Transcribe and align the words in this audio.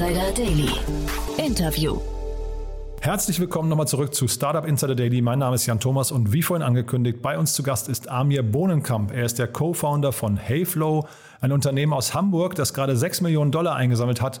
Insider 0.00 0.32
Daily. 0.32 0.70
Interview. 1.36 2.00
Herzlich 3.02 3.38
willkommen 3.38 3.68
nochmal 3.68 3.86
zurück 3.86 4.14
zu 4.14 4.28
Startup 4.28 4.66
Insider 4.66 4.94
Daily. 4.94 5.20
Mein 5.20 5.40
Name 5.40 5.56
ist 5.56 5.66
Jan 5.66 5.78
Thomas 5.78 6.10
und 6.10 6.32
wie 6.32 6.40
vorhin 6.40 6.66
angekündigt, 6.66 7.20
bei 7.20 7.36
uns 7.36 7.52
zu 7.52 7.62
Gast 7.62 7.86
ist 7.86 8.08
Amir 8.08 8.42
Bohnenkamp. 8.42 9.12
Er 9.12 9.26
ist 9.26 9.38
der 9.38 9.46
Co-Founder 9.48 10.12
von 10.12 10.38
Heyflow, 10.38 11.06
ein 11.42 11.52
Unternehmen 11.52 11.92
aus 11.92 12.14
Hamburg, 12.14 12.54
das 12.54 12.72
gerade 12.72 12.96
6 12.96 13.20
Millionen 13.20 13.52
Dollar 13.52 13.76
eingesammelt 13.76 14.22
hat. 14.22 14.40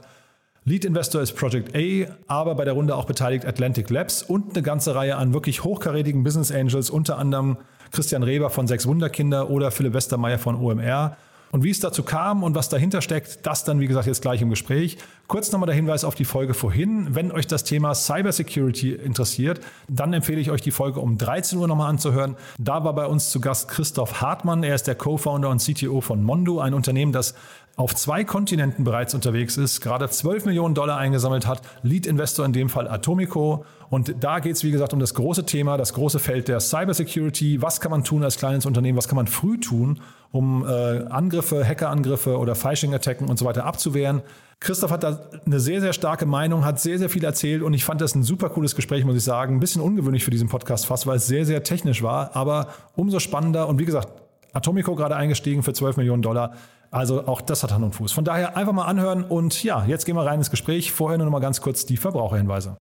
Lead 0.64 0.86
Investor 0.86 1.20
ist 1.20 1.34
Project 1.34 1.76
A, 1.76 2.10
aber 2.26 2.54
bei 2.54 2.64
der 2.64 2.72
Runde 2.72 2.96
auch 2.96 3.04
beteiligt 3.04 3.44
Atlantic 3.44 3.90
Labs 3.90 4.22
und 4.22 4.54
eine 4.54 4.62
ganze 4.62 4.94
Reihe 4.94 5.16
an 5.16 5.34
wirklich 5.34 5.62
hochkarätigen 5.62 6.24
Business 6.24 6.50
Angels, 6.50 6.88
unter 6.88 7.18
anderem 7.18 7.58
Christian 7.92 8.22
Reber 8.22 8.48
von 8.48 8.66
Sechs 8.66 8.86
Wunderkinder 8.86 9.50
oder 9.50 9.70
Philipp 9.70 9.92
Westermeier 9.92 10.38
von 10.38 10.56
OMR. 10.56 11.18
Und 11.52 11.64
wie 11.64 11.70
es 11.70 11.80
dazu 11.80 12.04
kam 12.04 12.44
und 12.44 12.54
was 12.54 12.68
dahinter 12.68 13.02
steckt, 13.02 13.44
das 13.44 13.64
dann, 13.64 13.80
wie 13.80 13.88
gesagt, 13.88 14.06
jetzt 14.06 14.22
gleich 14.22 14.40
im 14.40 14.50
Gespräch. 14.50 14.98
Kurz 15.26 15.50
nochmal 15.50 15.66
der 15.66 15.74
Hinweis 15.74 16.04
auf 16.04 16.14
die 16.14 16.24
Folge 16.24 16.54
vorhin. 16.54 17.14
Wenn 17.14 17.32
euch 17.32 17.46
das 17.46 17.64
Thema 17.64 17.94
Cybersecurity 17.94 18.92
interessiert, 18.92 19.60
dann 19.88 20.12
empfehle 20.12 20.40
ich 20.40 20.50
euch 20.50 20.60
die 20.60 20.70
Folge 20.70 21.00
um 21.00 21.18
13 21.18 21.58
Uhr 21.58 21.66
nochmal 21.66 21.90
anzuhören. 21.90 22.36
Da 22.58 22.84
war 22.84 22.94
bei 22.94 23.06
uns 23.06 23.30
zu 23.30 23.40
Gast 23.40 23.68
Christoph 23.68 24.20
Hartmann. 24.20 24.62
Er 24.62 24.76
ist 24.76 24.86
der 24.86 24.94
Co-Founder 24.94 25.50
und 25.50 25.60
CTO 25.60 26.00
von 26.00 26.22
Mondo, 26.22 26.60
ein 26.60 26.74
Unternehmen, 26.74 27.12
das 27.12 27.34
auf 27.76 27.94
zwei 27.94 28.24
Kontinenten 28.24 28.84
bereits 28.84 29.14
unterwegs 29.14 29.56
ist, 29.56 29.80
gerade 29.80 30.08
12 30.08 30.44
Millionen 30.44 30.74
Dollar 30.74 30.98
eingesammelt 30.98 31.46
hat, 31.46 31.62
Lead-Investor 31.82 32.44
in 32.44 32.52
dem 32.52 32.68
Fall 32.68 32.88
Atomico. 32.88 33.64
Und 33.88 34.14
da 34.20 34.38
geht 34.38 34.56
es, 34.56 34.64
wie 34.64 34.70
gesagt, 34.70 34.92
um 34.92 35.00
das 35.00 35.14
große 35.14 35.46
Thema, 35.46 35.76
das 35.76 35.94
große 35.94 36.18
Feld 36.18 36.48
der 36.48 36.60
Cybersecurity. 36.60 37.62
Was 37.62 37.80
kann 37.80 37.90
man 37.90 38.04
tun 38.04 38.22
als 38.22 38.36
kleines 38.36 38.66
Unternehmen? 38.66 38.98
Was 38.98 39.08
kann 39.08 39.16
man 39.16 39.26
früh 39.26 39.58
tun, 39.58 40.00
um 40.30 40.64
äh, 40.64 41.04
Angriffe, 41.06 41.66
Hackerangriffe 41.66 42.38
oder 42.38 42.54
Phishing-Attacken 42.54 43.28
und 43.28 43.38
so 43.38 43.44
weiter 43.46 43.64
abzuwehren? 43.64 44.22
Christoph 44.60 44.90
hat 44.90 45.02
da 45.02 45.18
eine 45.46 45.58
sehr, 45.58 45.80
sehr 45.80 45.94
starke 45.94 46.26
Meinung, 46.26 46.66
hat 46.66 46.78
sehr, 46.78 46.98
sehr 46.98 47.08
viel 47.08 47.24
erzählt 47.24 47.62
und 47.62 47.72
ich 47.72 47.82
fand 47.82 48.02
das 48.02 48.14
ein 48.14 48.22
super 48.22 48.50
cooles 48.50 48.76
Gespräch, 48.76 49.06
muss 49.06 49.16
ich 49.16 49.24
sagen. 49.24 49.56
Ein 49.56 49.60
bisschen 49.60 49.80
ungewöhnlich 49.80 50.22
für 50.22 50.30
diesen 50.30 50.48
Podcast 50.48 50.84
fast, 50.84 51.06
weil 51.06 51.16
es 51.16 51.26
sehr, 51.26 51.46
sehr 51.46 51.62
technisch 51.62 52.02
war, 52.02 52.36
aber 52.36 52.68
umso 52.94 53.20
spannender 53.20 53.68
und 53.68 53.78
wie 53.78 53.86
gesagt, 53.86 54.08
Atomico 54.52 54.94
gerade 54.94 55.16
eingestiegen 55.16 55.62
für 55.62 55.72
12 55.72 55.96
Millionen 55.96 56.22
Dollar. 56.22 56.54
Also 56.90 57.26
auch 57.26 57.40
das 57.40 57.62
hat 57.62 57.72
Hand 57.72 57.84
und 57.84 57.94
Fuß. 57.94 58.12
Von 58.12 58.24
daher 58.24 58.56
einfach 58.56 58.72
mal 58.72 58.86
anhören 58.86 59.24
und 59.24 59.62
ja, 59.62 59.84
jetzt 59.86 60.04
gehen 60.06 60.16
wir 60.16 60.26
rein 60.26 60.38
ins 60.38 60.50
Gespräch. 60.50 60.92
Vorher 60.92 61.18
nur 61.18 61.26
noch 61.26 61.32
mal 61.32 61.40
ganz 61.40 61.60
kurz 61.60 61.86
die 61.86 61.96
Verbraucherhinweise. 61.96 62.76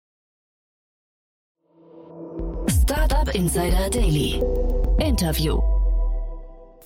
Startup 2.83 3.33
Insider 3.35 3.89
Daily. 3.89 4.41
Interview. 4.99 5.61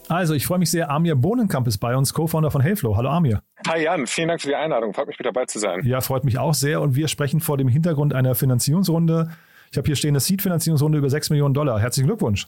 Also, 0.08 0.34
ich 0.34 0.46
freue 0.46 0.59
mich 0.59 0.70
sehr. 0.70 0.90
Amir 0.90 1.16
Bohnenkamp 1.16 1.68
ist 1.68 1.78
bei 1.78 1.96
uns, 1.96 2.14
Co-Founder 2.14 2.52
von 2.52 2.62
Heyflow. 2.62 2.98
Hallo 2.98 3.09
Amir. 3.09 3.42
Hi 3.68 3.84
Jan, 3.84 4.08
vielen 4.08 4.28
Dank 4.28 4.42
für 4.42 4.50
die 4.50 4.56
Einladung. 4.56 4.94
Freut 4.94 5.08
mich, 5.08 5.18
mit 5.18 5.26
dabei 5.26 5.46
zu 5.46 5.59
sein. 5.59 5.86
Ja, 5.86 6.02
freut 6.02 6.26
mich 6.26 6.38
auch 6.38 6.54
sehr. 6.54 6.82
Und 6.82 6.96
wir 6.96 7.08
sprechen 7.08 7.40
vor 7.40 7.58
dem 7.58 7.70
Hintergrund 7.70 8.14
einer 8.14 8.36
Finanzierungsrunde. 8.36 9.30
Ich 9.72 9.78
habe 9.78 9.86
hier 9.86 9.96
stehen 9.96 10.09
eine 10.09 10.20
Seed-Finanzierungsrunde 10.20 10.98
über 10.98 11.09
6 11.09 11.30
Millionen 11.30 11.54
Dollar. 11.54 11.80
Herzlichen 11.80 12.08
Glückwunsch. 12.08 12.48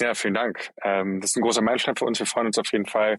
Ja, 0.00 0.14
vielen 0.14 0.34
Dank. 0.34 0.70
Ähm, 0.82 1.20
das 1.20 1.30
ist 1.30 1.36
ein 1.36 1.42
großer 1.42 1.62
Meilenstein 1.62 1.94
für 1.96 2.04
uns. 2.04 2.18
Wir 2.18 2.26
freuen 2.26 2.48
uns 2.48 2.58
auf 2.58 2.70
jeden 2.72 2.86
Fall, 2.86 3.18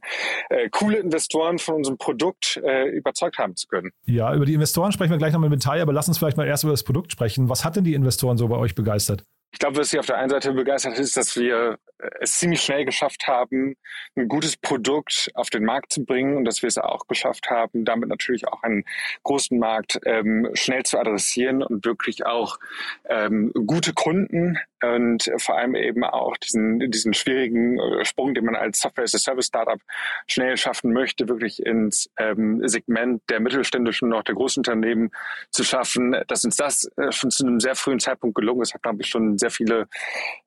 äh, 0.50 0.70
coole 0.70 0.98
Investoren 0.98 1.58
von 1.58 1.76
unserem 1.76 1.98
Produkt 1.98 2.62
äh, 2.64 2.90
überzeugt 2.90 3.38
haben 3.38 3.56
zu 3.56 3.68
können. 3.68 3.92
Ja, 4.06 4.34
über 4.36 4.46
die 4.46 4.54
Investoren 4.54 4.92
sprechen 4.92 5.12
wir 5.12 5.18
gleich 5.18 5.34
noch 5.34 5.40
mit 5.40 5.52
Detail, 5.52 5.82
aber 5.82 5.94
lass 5.94 6.08
uns 6.08 6.18
vielleicht 6.18 6.38
mal 6.38 6.48
erst 6.48 6.64
über 6.64 6.74
das 6.74 6.84
Produkt 6.84 7.12
sprechen. 7.12 7.48
Was 7.50 7.64
hat 7.64 7.78
denn 7.78 7.86
die 7.86 7.94
Investoren 7.94 8.38
so 8.38 8.48
bei 8.48 8.58
euch 8.58 8.76
begeistert? 8.76 9.24
Ich 9.56 9.60
glaube, 9.60 9.78
was 9.78 9.90
sie 9.90 10.00
auf 10.00 10.06
der 10.06 10.18
einen 10.18 10.30
Seite 10.30 10.52
begeistert 10.52 11.00
ist, 11.00 11.16
dass 11.16 11.38
wir 11.38 11.78
es 12.20 12.40
ziemlich 12.40 12.62
schnell 12.62 12.84
geschafft 12.84 13.28
haben, 13.28 13.76
ein 14.16 14.28
gutes 14.28 14.58
Produkt 14.58 15.32
auf 15.34 15.50
den 15.50 15.64
Markt 15.64 15.94
zu 15.94 16.04
bringen 16.04 16.36
und 16.36 16.44
dass 16.44 16.62
wir 16.62 16.68
es 16.68 16.78
auch 16.78 17.08
geschafft 17.08 17.50
haben, 17.50 17.86
damit 17.86 18.10
natürlich 18.10 18.48
auch 18.50 18.64
einen 18.64 18.84
großen 19.24 19.58
Markt 19.58 20.00
ähm, 20.06 20.50
schnell 20.56 20.84
zu 20.84 21.00
adressieren 21.00 21.64
und 21.64 21.86
wirklich 21.86 22.26
auch 22.26 22.60
ähm, 23.08 23.54
gute 23.66 23.94
Kunden 23.94 24.58
und 24.84 25.32
vor 25.38 25.58
allem 25.58 25.76
eben 25.76 26.04
auch 26.04 26.36
diesen, 26.38 26.80
diesen 26.92 27.14
schwierigen 27.14 27.80
äh, 27.80 28.06
Sprung, 28.06 28.34
den 28.34 28.46
man 28.46 28.56
als 28.56 28.80
Software-as-a-Service-Startup 28.80 29.80
schnell 30.28 30.58
schaffen 30.58 30.92
möchte, 30.92 31.28
wirklich 31.30 31.66
ins 31.66 32.10
ähm, 32.18 32.62
Segment 32.68 33.22
der 33.30 33.40
mittelständischen 33.40 34.12
und 34.12 34.20
auch 34.20 34.24
der 34.24 34.36
Großunternehmen 34.36 35.12
zu 35.50 35.64
schaffen, 35.64 36.16
dass 36.28 36.44
uns 36.44 36.56
das 36.58 36.90
äh, 36.98 37.12
schon 37.12 37.32
zu 37.32 37.46
einem 37.46 37.60
sehr 37.60 37.76
frühen 37.76 38.00
Zeitpunkt 38.00 38.36
gelungen 38.36 38.62
ist, 38.62 38.74
hat, 38.74 38.84
glaube 38.84 39.02
ich, 39.02 39.08
schon 39.08 39.38
sehr 39.38 39.52
viele, 39.52 39.88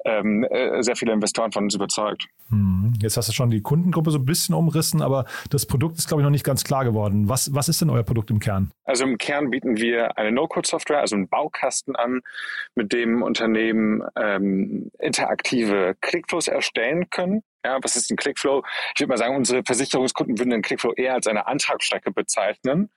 ähm, 0.04 0.44
äh, 0.44 0.82
sehr 0.82 0.96
viele 0.96 1.12
Investoren 1.12 1.52
von 1.52 1.64
uns 1.64 1.74
überzeugt. 1.74 2.26
Hm. 2.50 2.94
Jetzt 3.00 3.16
hast 3.16 3.28
du 3.28 3.32
schon 3.32 3.50
die 3.50 3.62
Kundengruppe 3.62 4.10
so 4.10 4.18
ein 4.18 4.24
bisschen 4.24 4.54
umrissen, 4.54 5.02
aber 5.02 5.24
das 5.50 5.66
Produkt 5.66 5.98
ist, 5.98 6.08
glaube 6.08 6.22
ich, 6.22 6.24
noch 6.24 6.30
nicht 6.30 6.44
ganz 6.44 6.64
klar 6.64 6.84
geworden. 6.84 7.28
Was, 7.28 7.54
was 7.54 7.68
ist 7.68 7.80
denn 7.80 7.90
euer 7.90 8.02
Produkt 8.02 8.30
im 8.30 8.40
Kern? 8.40 8.70
Also 8.84 9.04
im 9.04 9.18
Kern 9.18 9.50
bieten 9.50 9.76
wir 9.76 10.16
eine 10.16 10.32
No-Code-Software, 10.32 11.00
also 11.00 11.14
einen 11.14 11.28
Baukasten 11.28 11.94
an, 11.94 12.20
mit 12.74 12.92
dem 12.92 13.22
Unternehmen 13.22 14.02
ähm, 14.18 14.90
interaktive 14.98 15.96
Clickflows 16.00 16.48
erstellen 16.48 17.10
können. 17.10 17.42
Ja, 17.64 17.78
was 17.82 17.96
ist 17.96 18.10
ein 18.10 18.16
Clickflow? 18.16 18.62
Ich 18.94 19.00
würde 19.00 19.08
mal 19.08 19.18
sagen, 19.18 19.34
unsere 19.34 19.62
Versicherungskunden 19.64 20.38
würden 20.38 20.50
den 20.50 20.62
Clickflow 20.62 20.92
eher 20.92 21.14
als 21.14 21.26
eine 21.26 21.46
Antragsstrecke 21.46 22.12
bezeichnen. 22.12 22.88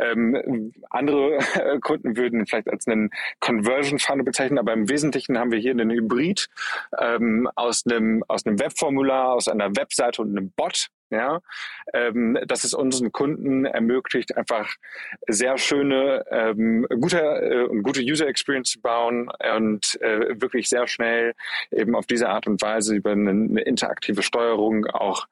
Ähm, 0.00 0.72
andere 0.90 1.38
Kunden 1.80 2.16
würden 2.16 2.46
vielleicht 2.46 2.68
als 2.68 2.86
einen 2.86 3.10
Conversion 3.40 3.98
Funnel 3.98 4.24
bezeichnen, 4.24 4.58
aber 4.58 4.72
im 4.72 4.88
Wesentlichen 4.88 5.38
haben 5.38 5.52
wir 5.52 5.58
hier 5.58 5.70
einen 5.70 5.90
Hybrid 5.90 6.48
ähm, 7.00 7.48
aus 7.54 7.84
einem 7.86 8.24
aus 8.26 8.44
einem 8.44 8.58
Webformular, 8.58 9.32
aus 9.32 9.48
einer 9.48 9.76
Webseite 9.76 10.22
und 10.22 10.36
einem 10.36 10.50
Bot, 10.50 10.88
ja, 11.10 11.40
ähm, 11.94 12.38
dass 12.46 12.64
es 12.64 12.74
unseren 12.74 13.12
Kunden 13.12 13.64
ermöglicht, 13.64 14.36
einfach 14.36 14.74
sehr 15.26 15.56
schöne, 15.58 16.24
ähm, 16.30 16.86
gute 17.00 17.18
äh, 17.18 17.80
gute 17.82 18.02
User 18.02 18.26
Experience 18.26 18.70
zu 18.72 18.80
bauen 18.80 19.30
und 19.56 20.00
äh, 20.02 20.40
wirklich 20.40 20.68
sehr 20.68 20.86
schnell 20.86 21.34
eben 21.70 21.94
auf 21.94 22.06
diese 22.06 22.28
Art 22.28 22.46
und 22.46 22.60
Weise 22.60 22.94
über 22.94 23.12
eine, 23.12 23.30
eine 23.30 23.60
interaktive 23.62 24.22
Steuerung 24.22 24.86
auch 24.86 25.26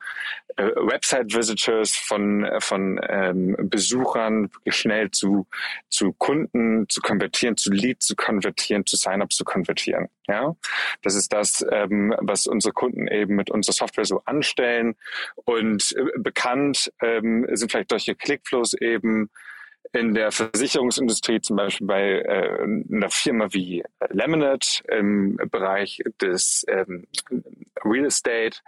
äh, 0.57 0.71
Website 0.77 1.35
Visitors 1.35 1.95
von 1.95 2.49
von 2.61 3.01
ähm, 3.09 3.57
Besuchern 3.59 4.51
schnell 4.69 5.11
zu 5.11 5.47
zu 5.89 6.13
Kunden 6.13 6.89
zu 6.89 7.01
konvertieren, 7.01 7.57
zu 7.57 7.71
Lead 7.71 8.03
zu 8.03 8.17
konvertieren, 8.17 8.87
zu 8.87 8.97
Sign-up 8.97 9.33
zu 9.33 9.45
konvertieren. 9.45 10.09
Ja, 10.29 10.57
das 11.03 11.15
ist 11.15 11.33
das, 11.33 11.65
ähm, 11.71 12.13
was 12.19 12.49
unsere 12.49 12.73
Kunden 12.73 13.07
eben 13.07 13.37
mit 13.37 13.49
unserer 13.49 13.75
Software 13.75 14.05
so 14.05 14.23
anstellen 14.25 14.97
und 15.45 15.66
und 15.67 15.95
äh, 15.97 16.19
bekannt 16.19 16.93
ähm, 17.03 17.47
sind 17.53 17.71
vielleicht 17.71 17.91
solche 17.91 18.15
Clickflows 18.15 18.75
eben 18.75 19.31
in 19.93 20.15
der 20.15 20.33
Versicherungsindustrie, 20.33 21.41
zum 21.41 21.57
Beispiel 21.57 21.87
bei 21.87 22.03
äh, 22.21 22.63
einer 22.93 23.11
Firma 23.11 23.49
wie 23.53 23.85
Lemonade 24.11 24.67
im 24.89 25.37
Bereich 25.51 26.01
des 26.21 26.65
ähm, 26.69 27.07
Real 27.85 28.07
Estate 28.07 28.59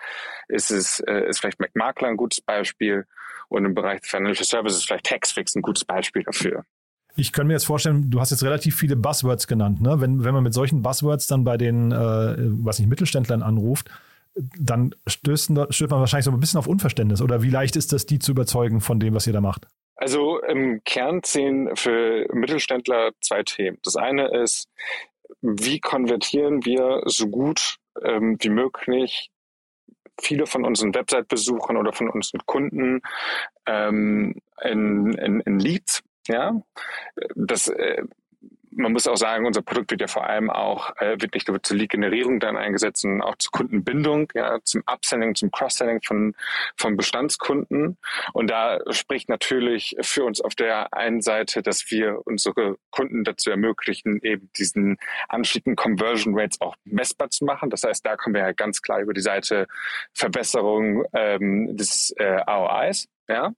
ist 0.48 0.70
es 0.70 1.00
äh, 1.00 1.28
ist 1.28 1.40
vielleicht 1.40 1.60
McMakler 1.60 2.08
ein 2.08 2.16
gutes 2.16 2.40
Beispiel 2.40 3.04
und 3.48 3.64
im 3.64 3.74
Bereich 3.74 4.00
Financial 4.02 4.44
Services 4.44 4.84
vielleicht 4.84 5.06
Taxfix 5.06 5.54
ein 5.54 5.62
gutes 5.62 5.84
Beispiel 5.84 6.22
dafür. 6.22 6.64
Ich 7.16 7.32
kann 7.32 7.48
mir 7.48 7.54
jetzt 7.54 7.66
vorstellen, 7.66 8.10
du 8.10 8.20
hast 8.20 8.30
jetzt 8.30 8.44
relativ 8.44 8.76
viele 8.76 8.94
Buzzwords 8.94 9.48
genannt. 9.48 9.80
Ne? 9.80 10.00
Wenn, 10.00 10.22
wenn 10.22 10.34
man 10.34 10.44
mit 10.44 10.54
solchen 10.54 10.82
Buzzwords 10.82 11.26
dann 11.26 11.42
bei 11.42 11.56
den, 11.56 11.90
äh, 11.90 11.96
was 11.96 12.78
nicht, 12.78 12.88
Mittelständlern 12.88 13.42
anruft, 13.42 13.90
dann 14.58 14.94
stößt, 15.06 15.52
stößt 15.70 15.90
man 15.90 16.00
wahrscheinlich 16.00 16.24
so 16.24 16.30
ein 16.30 16.40
bisschen 16.40 16.58
auf 16.58 16.66
Unverständnis. 16.66 17.22
Oder 17.22 17.42
wie 17.42 17.50
leicht 17.50 17.76
ist 17.76 17.92
das, 17.92 18.06
die 18.06 18.18
zu 18.18 18.32
überzeugen 18.32 18.80
von 18.80 19.00
dem, 19.00 19.14
was 19.14 19.26
ihr 19.26 19.32
da 19.32 19.40
macht? 19.40 19.66
Also 19.96 20.40
im 20.42 20.82
Kern 20.84 21.22
zählen 21.22 21.74
für 21.74 22.26
Mittelständler 22.32 23.10
zwei 23.20 23.42
Themen. 23.42 23.78
Das 23.82 23.96
eine 23.96 24.28
ist, 24.42 24.68
wie 25.40 25.80
konvertieren 25.80 26.64
wir 26.64 27.02
so 27.06 27.28
gut 27.28 27.76
ähm, 28.02 28.36
wie 28.40 28.50
möglich 28.50 29.30
viele 30.20 30.46
von 30.46 30.64
unseren 30.64 30.94
Website-Besuchern 30.94 31.76
oder 31.76 31.92
von 31.92 32.08
unseren 32.08 32.40
Kunden 32.46 33.00
ähm, 33.66 34.36
in, 34.62 35.12
in, 35.14 35.40
in 35.40 35.58
Leads. 35.58 36.02
Ja, 36.26 36.60
das 37.34 37.68
äh, 37.68 38.02
man 38.78 38.92
muss 38.92 39.08
auch 39.08 39.16
sagen, 39.16 39.44
unser 39.44 39.62
Produkt 39.62 39.90
wird 39.90 40.00
ja 40.00 40.06
vor 40.06 40.26
allem 40.26 40.50
auch 40.50 40.96
äh, 40.96 41.20
wird 41.20 41.34
nicht 41.34 41.48
nur 41.48 41.62
zur 41.62 41.76
Lead-Generierung 41.76 42.38
dann 42.38 42.56
eingesetzt, 42.56 43.02
sondern 43.02 43.22
auch 43.22 43.36
zur 43.36 43.50
Kundenbindung, 43.50 44.30
ja, 44.34 44.58
zum 44.62 44.82
Upselling, 44.86 45.34
zum 45.34 45.50
Cross-Selling 45.50 46.00
von, 46.02 46.34
von 46.76 46.96
Bestandskunden. 46.96 47.98
Und 48.32 48.50
da 48.50 48.78
spricht 48.90 49.28
natürlich 49.28 49.96
für 50.00 50.24
uns 50.24 50.40
auf 50.40 50.54
der 50.54 50.94
einen 50.94 51.20
Seite, 51.20 51.62
dass 51.62 51.90
wir 51.90 52.20
unsere 52.24 52.76
Kunden 52.90 53.24
dazu 53.24 53.50
ermöglichen, 53.50 54.20
eben 54.22 54.50
diesen 54.56 54.96
Anstieg 55.28 55.66
in 55.66 55.74
Conversion 55.74 56.38
Rates 56.38 56.60
auch 56.60 56.76
messbar 56.84 57.30
zu 57.30 57.44
machen. 57.44 57.70
Das 57.70 57.82
heißt, 57.82 58.06
da 58.06 58.16
kommen 58.16 58.34
wir 58.34 58.42
ja 58.42 58.52
ganz 58.52 58.80
klar 58.80 59.00
über 59.00 59.12
die 59.12 59.20
Seite 59.20 59.66
Verbesserung 60.14 61.04
ähm, 61.12 61.76
des 61.76 62.12
äh, 62.12 62.40
ROIs. 62.48 63.08
Ja. 63.28 63.52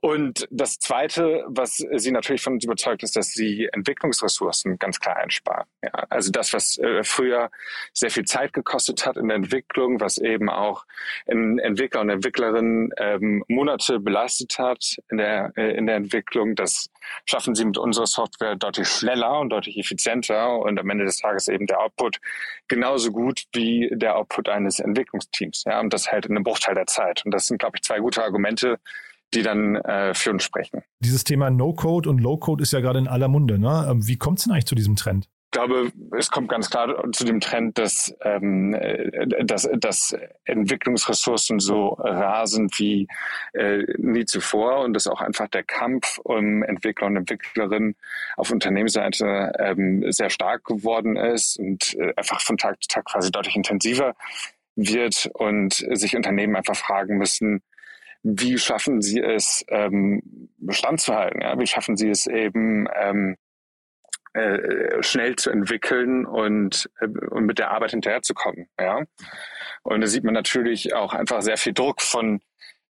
Und 0.00 0.48
das 0.50 0.78
Zweite, 0.78 1.44
was 1.46 1.76
sie 1.76 2.10
natürlich 2.10 2.42
von 2.42 2.54
uns 2.54 2.64
überzeugt, 2.64 3.02
ist, 3.02 3.16
dass 3.16 3.32
sie 3.32 3.68
Entwicklungsressourcen 3.70 4.78
ganz 4.78 4.98
klar 4.98 5.16
einsparen. 5.16 5.66
Ja, 5.82 5.90
also 6.08 6.30
das, 6.30 6.54
was 6.54 6.78
äh, 6.78 7.04
früher 7.04 7.50
sehr 7.92 8.10
viel 8.10 8.24
Zeit 8.24 8.54
gekostet 8.54 9.04
hat 9.04 9.18
in 9.18 9.28
der 9.28 9.36
Entwicklung, 9.36 10.00
was 10.00 10.16
eben 10.16 10.48
auch 10.48 10.86
Entwickler 11.26 12.00
und 12.00 12.08
Entwicklerinnen 12.08 12.90
ähm, 12.96 13.44
Monate 13.48 14.00
belastet 14.00 14.58
hat 14.58 14.96
in 15.10 15.18
der, 15.18 15.52
äh, 15.56 15.76
in 15.76 15.86
der 15.86 15.96
Entwicklung, 15.96 16.54
das 16.54 16.88
schaffen 17.26 17.54
sie 17.54 17.66
mit 17.66 17.76
unserer 17.76 18.06
Software 18.06 18.56
deutlich 18.56 18.88
schneller 18.88 19.38
und 19.40 19.50
deutlich 19.50 19.78
effizienter 19.78 20.58
und 20.60 20.78
am 20.80 20.88
Ende 20.88 21.04
des 21.04 21.18
Tages 21.18 21.48
eben 21.48 21.66
der 21.66 21.80
Output 21.80 22.20
genauso 22.68 23.12
gut 23.12 23.44
wie 23.52 23.90
der 23.92 24.16
Output 24.16 24.48
eines 24.48 24.80
Entwicklungsteams. 24.80 25.64
Ja, 25.64 25.80
und 25.80 25.92
das 25.92 26.10
halt 26.10 26.24
in 26.24 26.36
einem 26.36 26.44
Bruchteil 26.44 26.74
der 26.74 26.86
Zeit. 26.86 27.22
Und 27.26 27.32
das 27.32 27.46
sind, 27.46 27.58
glaube 27.58 27.76
ich, 27.76 27.82
zwei 27.82 27.98
gute 27.98 28.22
Argumente, 28.22 28.78
die 29.34 29.42
dann 29.42 29.76
äh, 29.76 30.14
für 30.14 30.30
uns 30.30 30.42
sprechen. 30.42 30.82
Dieses 31.00 31.24
Thema 31.24 31.50
No-Code 31.50 32.08
und 32.08 32.18
Low-Code 32.18 32.62
ist 32.62 32.72
ja 32.72 32.80
gerade 32.80 32.98
in 32.98 33.08
aller 33.08 33.28
Munde. 33.28 33.58
Ne? 33.58 33.86
Ähm, 33.90 34.06
wie 34.06 34.16
kommt 34.16 34.38
es 34.38 34.44
denn 34.44 34.52
eigentlich 34.52 34.66
zu 34.66 34.74
diesem 34.74 34.96
Trend? 34.96 35.28
Ich 35.52 35.58
glaube, 35.58 35.90
es 36.16 36.30
kommt 36.30 36.48
ganz 36.48 36.70
klar 36.70 36.94
zu 37.10 37.24
dem 37.24 37.40
Trend, 37.40 37.76
dass, 37.76 38.14
ähm, 38.22 38.72
äh, 38.72 39.44
dass, 39.44 39.68
dass 39.78 40.16
Entwicklungsressourcen 40.44 41.58
so 41.58 41.88
rasen 41.98 42.68
wie 42.76 43.08
äh, 43.54 43.82
nie 43.98 44.24
zuvor 44.26 44.84
und 44.84 44.92
dass 44.92 45.08
auch 45.08 45.20
einfach 45.20 45.48
der 45.48 45.64
Kampf 45.64 46.18
um 46.18 46.62
Entwickler 46.62 47.08
und 47.08 47.16
Entwicklerinnen 47.16 47.96
auf 48.36 48.52
Unternehmensseite 48.52 49.52
ähm, 49.58 50.04
sehr 50.12 50.30
stark 50.30 50.64
geworden 50.64 51.16
ist 51.16 51.58
und 51.58 51.96
äh, 51.98 52.12
einfach 52.16 52.40
von 52.40 52.56
Tag 52.56 52.80
zu 52.80 52.86
Tag 52.86 53.06
quasi 53.06 53.32
deutlich 53.32 53.56
intensiver 53.56 54.14
wird 54.76 55.30
und 55.34 55.74
sich 55.74 56.14
Unternehmen 56.14 56.54
einfach 56.54 56.76
fragen 56.76 57.18
müssen, 57.18 57.62
wie 58.22 58.58
schaffen 58.58 59.00
sie 59.00 59.20
es, 59.20 59.64
ähm, 59.68 60.50
Bestand 60.58 61.00
zu 61.00 61.14
halten? 61.14 61.40
Ja? 61.40 61.58
Wie 61.58 61.66
schaffen 61.66 61.96
sie 61.96 62.10
es 62.10 62.26
eben, 62.26 62.86
ähm, 62.94 63.36
äh, 64.32 65.02
schnell 65.02 65.34
zu 65.36 65.50
entwickeln 65.50 66.24
und, 66.24 66.88
äh, 67.00 67.06
und 67.06 67.46
mit 67.46 67.58
der 67.58 67.72
Arbeit 67.72 67.90
hinterherzukommen. 67.90 68.68
Ja? 68.78 69.02
Und 69.82 70.00
da 70.00 70.06
sieht 70.06 70.22
man 70.22 70.34
natürlich 70.34 70.94
auch 70.94 71.14
einfach 71.14 71.42
sehr 71.42 71.56
viel 71.56 71.72
Druck 71.72 72.00
von 72.00 72.40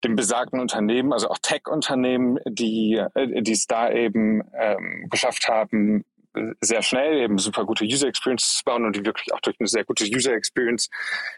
dem 0.03 0.15
besagten 0.17 0.59
Unternehmen, 0.59 1.13
also 1.13 1.29
auch 1.29 1.37
Tech-Unternehmen, 1.41 2.39
die, 2.45 3.01
äh, 3.15 3.41
die 3.41 3.53
es 3.53 3.67
da 3.67 3.89
eben 3.89 4.43
ähm, 4.53 5.07
geschafft 5.09 5.47
haben, 5.47 6.03
sehr 6.61 6.81
schnell 6.81 7.19
eben 7.19 7.37
super 7.37 7.65
gute 7.65 7.85
User 7.85 8.07
Experience 8.07 8.57
zu 8.57 8.63
bauen 8.63 8.85
und 8.85 8.95
die 8.95 9.05
wirklich 9.05 9.33
auch 9.33 9.41
durch 9.41 9.57
eine 9.59 9.67
sehr 9.67 9.85
gute 9.85 10.05
User 10.05 10.33
Experience 10.33 10.89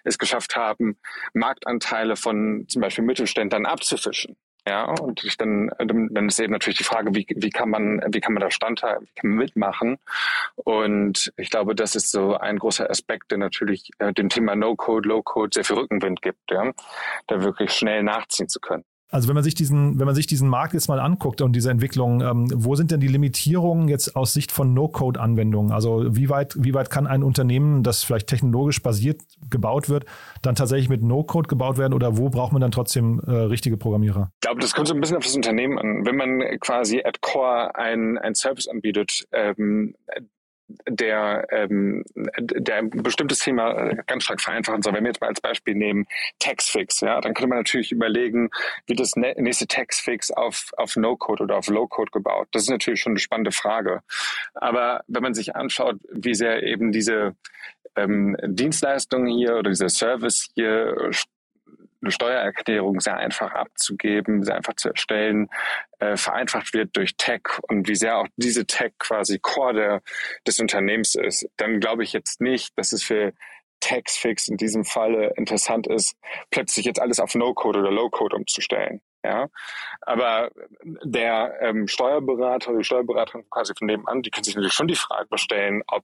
es 0.03 0.17
geschafft 0.17 0.55
haben, 0.55 0.97
Marktanteile 1.33 2.15
von 2.15 2.65
zum 2.67 2.81
Beispiel 2.81 3.03
Mittelständlern 3.03 3.65
abzufischen. 3.65 4.37
Ja, 4.67 4.85
und 4.85 5.23
dann, 5.41 5.71
dann 5.79 6.27
ist 6.27 6.39
eben 6.39 6.53
natürlich 6.53 6.77
die 6.77 6.83
Frage, 6.83 7.15
wie, 7.15 7.25
wie 7.35 7.49
kann 7.49 7.71
man, 7.71 7.99
wie 8.09 8.19
kann 8.19 8.33
man 8.33 8.41
da 8.41 8.51
standhalten, 8.51 9.07
wie 9.07 9.19
kann 9.19 9.29
man 9.31 9.39
mitmachen? 9.39 9.97
Und 10.55 11.33
ich 11.35 11.49
glaube, 11.49 11.73
das 11.73 11.95
ist 11.95 12.11
so 12.11 12.35
ein 12.35 12.59
großer 12.59 12.87
Aspekt, 12.87 13.31
der 13.31 13.39
natürlich 13.39 13.89
äh, 13.97 14.13
dem 14.13 14.29
Thema 14.29 14.55
No-Code, 14.55 15.09
Low-Code 15.09 15.49
sehr 15.55 15.63
viel 15.63 15.77
Rückenwind 15.77 16.21
gibt, 16.21 16.51
ja, 16.51 16.71
da 17.25 17.41
wirklich 17.41 17.71
schnell 17.71 18.03
nachziehen 18.03 18.49
zu 18.49 18.59
können. 18.59 18.85
Also 19.11 19.27
wenn 19.27 19.35
man 19.35 19.43
sich 19.43 19.55
diesen, 19.55 19.99
wenn 19.99 20.05
man 20.05 20.15
sich 20.15 20.25
diesen 20.25 20.47
Markt 20.47 20.73
jetzt 20.73 20.87
mal 20.87 20.99
anguckt 20.99 21.41
und 21.41 21.53
diese 21.53 21.69
Entwicklung, 21.69 22.21
ähm, 22.21 22.47
wo 22.55 22.75
sind 22.75 22.91
denn 22.91 23.01
die 23.01 23.09
Limitierungen 23.09 23.89
jetzt 23.89 24.15
aus 24.15 24.33
Sicht 24.33 24.53
von 24.53 24.73
No-Code-Anwendungen? 24.73 25.73
Also 25.73 26.15
wie 26.15 26.29
weit, 26.29 26.55
wie 26.57 26.73
weit 26.73 26.89
kann 26.89 27.07
ein 27.07 27.21
Unternehmen, 27.21 27.83
das 27.83 28.05
vielleicht 28.05 28.27
technologisch 28.27 28.81
basiert 28.81 29.21
gebaut 29.49 29.89
wird, 29.89 30.05
dann 30.41 30.55
tatsächlich 30.55 30.87
mit 30.87 31.03
No-Code 31.03 31.49
gebaut 31.49 31.77
werden 31.77 31.93
oder 31.93 32.17
wo 32.17 32.29
braucht 32.29 32.53
man 32.53 32.61
dann 32.61 32.71
trotzdem 32.71 33.21
äh, 33.27 33.31
richtige 33.31 33.75
Programmierer? 33.75 34.31
Ich 34.35 34.41
glaube, 34.47 34.61
das 34.61 34.73
kommt 34.73 34.87
so 34.87 34.93
ein 34.93 35.01
bisschen 35.01 35.17
auf 35.17 35.23
das 35.25 35.35
Unternehmen 35.35 35.77
an. 35.77 36.05
Wenn 36.05 36.15
man 36.15 36.59
quasi 36.61 37.01
at 37.03 37.19
Core 37.19 37.75
ein, 37.75 38.17
ein 38.17 38.33
Service 38.33 38.69
anbietet, 38.69 39.27
ähm, 39.33 39.93
der, 40.87 41.47
ähm, 41.51 42.03
der 42.15 42.77
ein 42.77 42.89
bestimmtes 42.89 43.39
Thema 43.39 43.71
äh, 43.71 43.97
ganz 44.07 44.23
stark 44.23 44.41
vereinfachen 44.41 44.81
soll. 44.81 44.93
Wenn 44.93 45.03
wir 45.03 45.09
jetzt 45.09 45.21
mal 45.21 45.27
als 45.27 45.41
Beispiel 45.41 45.75
nehmen 45.75 46.05
Taxfix, 46.39 47.01
ja, 47.01 47.19
dann 47.21 47.33
könnte 47.33 47.49
man 47.49 47.59
natürlich 47.59 47.91
überlegen, 47.91 48.49
wie 48.87 48.95
das 48.95 49.15
nächste 49.15 49.67
Taxfix 49.67 50.31
auf, 50.31 50.71
auf 50.77 50.95
No-Code 50.95 51.43
oder 51.43 51.57
auf 51.57 51.67
Low-Code 51.67 52.11
gebaut. 52.11 52.47
Das 52.51 52.63
ist 52.63 52.69
natürlich 52.69 53.01
schon 53.01 53.13
eine 53.13 53.19
spannende 53.19 53.51
Frage. 53.51 54.01
Aber 54.53 55.03
wenn 55.07 55.23
man 55.23 55.33
sich 55.33 55.55
anschaut, 55.55 55.97
wie 56.11 56.33
sehr 56.33 56.63
eben 56.63 56.91
diese 56.91 57.35
ähm, 57.95 58.37
Dienstleistung 58.43 59.25
hier 59.27 59.55
oder 59.55 59.69
dieser 59.69 59.89
Service 59.89 60.49
hier 60.55 61.11
eine 62.01 62.11
Steuererklärung 62.11 62.99
sehr 62.99 63.17
einfach 63.17 63.53
abzugeben, 63.53 64.43
sehr 64.43 64.55
einfach 64.55 64.75
zu 64.75 64.89
erstellen, 64.89 65.49
äh, 65.99 66.17
vereinfacht 66.17 66.73
wird 66.73 66.95
durch 66.97 67.15
Tech 67.17 67.41
und 67.63 67.87
wie 67.87 67.95
sehr 67.95 68.17
auch 68.17 68.27
diese 68.35 68.65
Tech 68.65 68.93
quasi 68.99 69.39
Core 69.39 69.73
der, 69.73 70.01
des 70.47 70.59
Unternehmens 70.59 71.15
ist, 71.15 71.47
dann 71.57 71.79
glaube 71.79 72.03
ich 72.03 72.13
jetzt 72.13 72.41
nicht, 72.41 72.77
dass 72.77 72.91
es 72.91 73.03
für 73.03 73.33
Taxfix 73.79 74.47
in 74.47 74.57
diesem 74.57 74.85
Falle 74.85 75.33
interessant 75.35 75.87
ist, 75.87 76.15
plötzlich 76.51 76.85
jetzt 76.85 77.01
alles 77.01 77.19
auf 77.19 77.35
No-Code 77.35 77.79
oder 77.79 77.91
Low-Code 77.91 78.35
umzustellen. 78.35 79.01
Ja, 79.23 79.49
aber 80.01 80.49
der 81.03 81.61
ähm, 81.61 81.87
Steuerberater, 81.87 82.75
die 82.75 82.83
Steuerberaterin 82.83 83.47
quasi 83.51 83.73
von 83.77 83.85
nebenan, 83.85 84.23
die 84.23 84.31
können 84.31 84.43
sich 84.43 84.55
natürlich 84.55 84.73
schon 84.73 84.87
die 84.87 84.95
Frage 84.95 85.37
stellen, 85.37 85.83
ob 85.87 86.03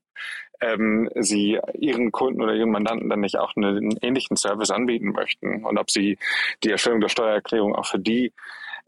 ähm, 0.62 1.10
sie 1.16 1.60
ihren 1.74 2.12
Kunden 2.12 2.42
oder 2.42 2.54
ihren 2.54 2.70
Mandanten 2.70 3.10
dann 3.10 3.22
nicht 3.22 3.38
auch 3.38 3.56
einen 3.56 3.98
ähnlichen 4.02 4.38
Service 4.38 4.70
anbieten 4.70 5.14
möchten 5.14 5.66
und 5.66 5.78
ob 5.80 5.90
sie 5.90 6.20
die 6.64 6.70
Erstellung 6.70 7.02
der 7.02 7.10
Steuererklärung 7.10 7.76
auch 7.76 7.88
für 7.88 8.00
die 8.00 8.34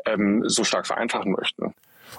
ähm, 0.05 0.43
so 0.47 0.63
stark 0.63 0.87
vereinfachen 0.87 1.31
möchten. 1.31 1.73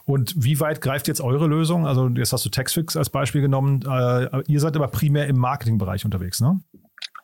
Und 0.04 0.34
wie 0.36 0.60
weit 0.60 0.80
greift 0.80 1.08
jetzt 1.08 1.20
eure 1.20 1.46
Lösung? 1.46 1.86
Also 1.86 2.08
jetzt 2.08 2.32
hast 2.32 2.44
du 2.44 2.48
Taxfix 2.48 2.96
als 2.96 3.10
Beispiel 3.10 3.40
genommen. 3.40 3.82
Äh, 3.82 4.42
ihr 4.46 4.60
seid 4.60 4.76
aber 4.76 4.88
primär 4.88 5.26
im 5.26 5.38
Marketingbereich 5.38 6.04
unterwegs, 6.04 6.40
ne? 6.40 6.60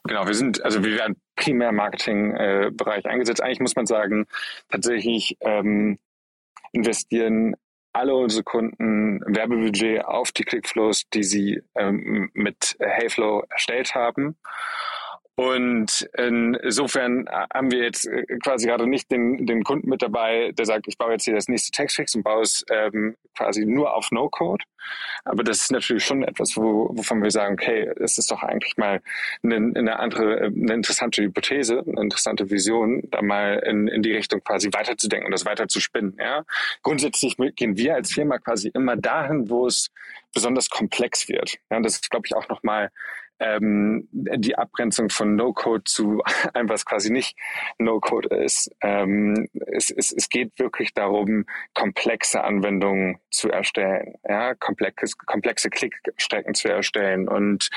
Genau, 0.07 0.27
wir 0.27 0.35
sind, 0.35 0.63
also 0.65 0.85
wir 0.85 0.97
werden 0.97 1.21
primär 1.37 1.73
Marketingbereich 1.73 3.05
äh, 3.05 3.09
eingesetzt. 3.09 3.43
Eigentlich 3.43 3.61
muss 3.61 3.77
man 3.77 3.87
sagen, 3.87 4.27
tatsächlich 4.71 5.37
ähm, 5.41 5.99
investieren 6.73 7.57
alle 7.93 8.15
unsere 8.15 8.45
Kunden 8.45 9.23
Werbebudget 9.27 10.05
auf 10.05 10.31
die 10.33 10.45
Clickflows, 10.45 11.09
die 11.15 11.25
sie 11.25 11.63
ähm, 11.75 12.31
mit 12.35 12.77
Heyflow 12.79 13.45
erstellt 13.49 13.95
haben. 13.95 14.37
Und 15.37 16.09
insofern 16.17 17.29
haben 17.53 17.71
wir 17.71 17.85
jetzt 17.85 18.07
äh, 18.07 18.25
quasi 18.43 18.67
gerade 18.67 18.87
nicht 18.87 19.11
den, 19.11 19.47
den 19.47 19.65
Kunden 19.65 19.91
mit 19.91 20.01
dabei, 20.01 20.53
der 20.53 20.65
sagt, 20.65 20.89
ich 20.89 20.97
baue 20.97 21.13
jetzt 21.13 21.25
hier 21.25 21.35
das 21.35 21.47
nächste 21.47 21.73
Textfix 21.73 22.15
und 22.15 22.23
baue 22.23 22.41
es 22.41 22.65
ähm, 22.71 23.17
quasi 23.37 23.67
nur 23.67 23.95
auf 23.95 24.11
No-Code. 24.11 24.65
Aber 25.27 25.45
das 25.45 25.61
ist 25.61 25.73
natürlich 25.73 26.05
schon 26.05 26.23
etwas, 26.23 26.57
wo, 26.57 26.89
wovon 26.93 27.23
wir 27.23 27.31
sagen, 27.31 27.55
okay, 27.55 27.93
es 28.01 28.17
ist 28.17 28.31
doch 28.31 28.43
eigentlich 28.43 28.79
mal 28.79 29.03
eine, 29.43 29.57
eine 29.57 29.99
andere, 29.99 30.47
eine 30.47 30.73
interessante 30.73 31.23
Hypothese, 31.23 31.85
eine 31.87 32.01
interessante 32.01 32.51
Vision, 32.51 33.03
da 33.11 33.21
mal 33.21 33.59
in, 33.67 33.89
in 33.89 34.03
die 34.03 34.13
Richtung 34.13 34.43
quasi 34.43 34.71
weiterzudenken 34.73 35.27
und 35.27 35.33
das 35.33 35.45
weiter 35.45 35.69
zu 35.69 35.81
spinnen. 35.81 36.17
Ja? 36.19 36.45
Grundsätzlich 36.83 37.37
gehen 37.57 37.77
wir 37.77 37.95
als 37.95 38.13
Firma 38.13 38.39
quasi 38.39 38.71
immer 38.73 38.97
dahin, 38.97 39.51
wo 39.51 39.67
es 39.67 39.91
besonders 40.33 40.71
komplex 40.71 41.29
wird. 41.29 41.59
Ja, 41.71 41.81
das 41.81 41.95
ist, 41.95 42.11
glaube 42.11 42.27
ich, 42.27 42.35
auch 42.35 42.49
nochmal 42.49 42.91
ähm, 43.39 44.09
die 44.13 44.57
Abgrenzung 44.57 45.11
von 45.11 45.37
No-Code 45.37 45.85
zu 45.85 46.23
einem, 46.55 46.69
was 46.69 46.85
quasi 46.85 47.11
nicht 47.11 47.37
No-Code 47.79 48.35
ist. 48.37 48.71
Ähm, 48.81 49.49
es, 49.73 49.91
es, 49.91 50.13
es 50.13 50.29
geht 50.29 50.59
wirklich 50.59 50.95
darum, 50.95 51.45
komplexe 51.75 52.43
Anwendungen 52.43 53.19
zu 53.31 53.51
erstellen, 53.51 54.15
ja, 54.29 54.55
komplex, 54.55 55.17
komplexe 55.19 55.71
Klickstrecken 55.71 56.55
zu 56.55 56.69
erstellen 56.69 57.29
und 57.29 57.69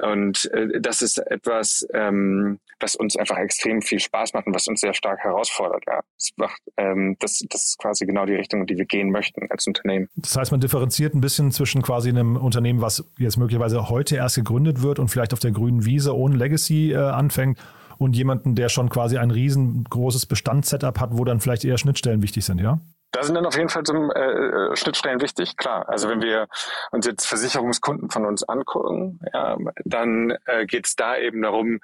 und 0.00 0.50
äh, 0.52 0.80
das 0.80 1.02
ist 1.02 1.18
etwas, 1.18 1.86
ähm, 1.92 2.58
was 2.80 2.94
uns 2.94 3.16
einfach 3.16 3.38
extrem 3.38 3.82
viel 3.82 4.00
Spaß 4.00 4.34
macht 4.34 4.46
und 4.46 4.54
was 4.54 4.66
uns 4.68 4.80
sehr 4.80 4.94
stark 4.94 5.20
herausfordert. 5.20 5.82
Ja. 5.86 6.00
Das, 6.16 6.30
macht, 6.36 6.62
ähm, 6.76 7.16
das, 7.18 7.44
das 7.48 7.64
ist 7.64 7.78
quasi 7.78 8.06
genau 8.06 8.26
die 8.26 8.34
Richtung, 8.34 8.60
in 8.60 8.66
die 8.66 8.76
wir 8.76 8.84
gehen 8.84 9.10
möchten 9.10 9.50
als 9.50 9.66
Unternehmen. 9.66 10.08
Das 10.16 10.36
heißt, 10.36 10.50
man 10.50 10.60
differenziert 10.60 11.14
ein 11.14 11.20
bisschen 11.20 11.50
zwischen 11.52 11.82
quasi 11.82 12.08
einem 12.08 12.36
Unternehmen, 12.36 12.80
was 12.80 13.04
jetzt 13.18 13.36
möglicherweise 13.36 13.88
heute 13.88 14.16
erst 14.16 14.36
gegründet 14.36 14.82
wird 14.82 14.87
und 14.98 15.08
vielleicht 15.08 15.32
auf 15.32 15.40
der 15.40 15.50
grünen 15.50 15.84
Wiese 15.84 16.16
ohne 16.16 16.36
Legacy 16.36 16.92
äh, 16.92 16.96
anfängt 16.96 17.58
und 17.98 18.16
jemanden, 18.16 18.54
der 18.54 18.68
schon 18.68 18.88
quasi 18.88 19.18
ein 19.18 19.30
riesengroßes 19.30 20.26
Bestandssetup 20.26 21.00
hat, 21.00 21.10
wo 21.12 21.24
dann 21.24 21.40
vielleicht 21.40 21.64
eher 21.64 21.78
Schnittstellen 21.78 22.22
wichtig 22.22 22.44
sind, 22.44 22.60
ja? 22.60 22.80
Da 23.10 23.22
sind 23.22 23.34
dann 23.34 23.46
auf 23.46 23.56
jeden 23.56 23.70
Fall 23.70 23.84
so 23.86 23.94
äh, 24.12 24.20
äh, 24.20 24.76
Schnittstellen 24.76 25.20
wichtig, 25.20 25.56
klar. 25.56 25.88
Also 25.88 26.08
wenn 26.08 26.20
wir 26.20 26.46
uns 26.90 27.06
jetzt 27.06 27.26
Versicherungskunden 27.26 28.10
von 28.10 28.26
uns 28.26 28.42
angucken, 28.44 29.18
ja, 29.32 29.56
dann 29.84 30.36
äh, 30.44 30.66
geht 30.66 30.86
es 30.86 30.94
da 30.94 31.16
eben 31.16 31.40
darum, 31.42 31.80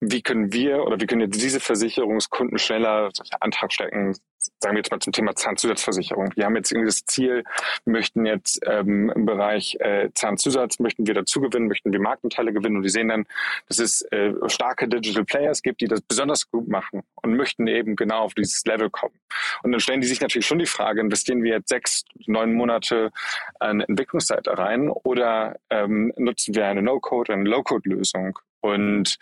wie 0.00 0.22
können 0.22 0.52
wir 0.52 0.84
oder 0.84 1.00
wie 1.00 1.06
können 1.06 1.22
jetzt 1.22 1.42
diese 1.42 1.60
Versicherungskunden 1.60 2.58
schneller 2.58 3.10
Antrag 3.40 3.72
stecken, 3.72 4.14
sagen 4.60 4.74
wir 4.74 4.78
jetzt 4.78 4.92
mal 4.92 5.00
zum 5.00 5.12
Thema 5.12 5.34
Zahnzusatzversicherung. 5.34 6.32
Wir 6.36 6.44
haben 6.44 6.54
jetzt 6.54 6.70
irgendwie 6.70 6.86
das 6.86 7.04
Ziel, 7.04 7.44
möchten 7.84 8.24
jetzt 8.24 8.60
ähm, 8.64 9.10
im 9.14 9.26
Bereich 9.26 9.76
äh, 9.80 10.10
Zahnzusatz, 10.14 10.78
möchten 10.78 11.06
wir 11.06 11.14
dazu 11.14 11.40
gewinnen, 11.40 11.66
möchten 11.66 11.92
wir 11.92 12.00
Marktanteile 12.00 12.52
gewinnen 12.52 12.76
und 12.76 12.82
wir 12.84 12.90
sehen 12.90 13.08
dann, 13.08 13.26
dass 13.66 13.80
es 13.80 14.02
äh, 14.12 14.32
starke 14.46 14.88
Digital 14.88 15.24
Players 15.24 15.62
gibt, 15.62 15.80
die 15.80 15.88
das 15.88 16.00
besonders 16.00 16.48
gut 16.48 16.68
machen 16.68 17.02
und 17.16 17.36
möchten 17.36 17.66
eben 17.66 17.96
genau 17.96 18.20
auf 18.20 18.34
dieses 18.34 18.64
Level 18.64 18.90
kommen. 18.90 19.18
Und 19.62 19.72
dann 19.72 19.80
stellen 19.80 20.00
die 20.00 20.06
sich 20.06 20.20
natürlich 20.20 20.46
schon 20.46 20.60
die 20.60 20.66
Frage, 20.66 21.00
investieren 21.00 21.42
wir 21.42 21.54
jetzt 21.54 21.68
sechs, 21.68 22.04
neun 22.26 22.54
Monate 22.54 23.10
an 23.58 23.80
Entwicklungszeit 23.80 24.46
rein 24.46 24.90
oder 24.90 25.58
ähm, 25.70 26.12
nutzen 26.16 26.54
wir 26.54 26.66
eine 26.66 26.82
No-Code, 26.82 27.32
eine 27.32 27.48
Low-Code-Lösung 27.48 28.38
und 28.60 29.16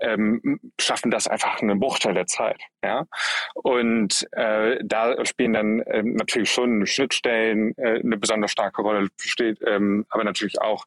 ähm, 0.00 0.60
schaffen 0.80 1.10
das 1.10 1.26
einfach 1.26 1.60
einen 1.60 1.80
Bruchteil 1.80 2.14
der 2.14 2.26
Zeit. 2.26 2.60
Ja? 2.82 3.06
Und 3.54 4.26
äh, 4.32 4.78
da 4.82 5.24
spielen 5.24 5.52
dann 5.52 5.80
äh, 5.80 6.02
natürlich 6.02 6.50
schon 6.50 6.86
Schnittstellen 6.86 7.74
äh, 7.76 8.00
eine 8.00 8.16
besonders 8.16 8.52
starke 8.52 8.82
Rolle, 8.82 9.08
besteht 9.16 9.58
ähm, 9.66 10.06
aber 10.08 10.24
natürlich 10.24 10.60
auch 10.60 10.84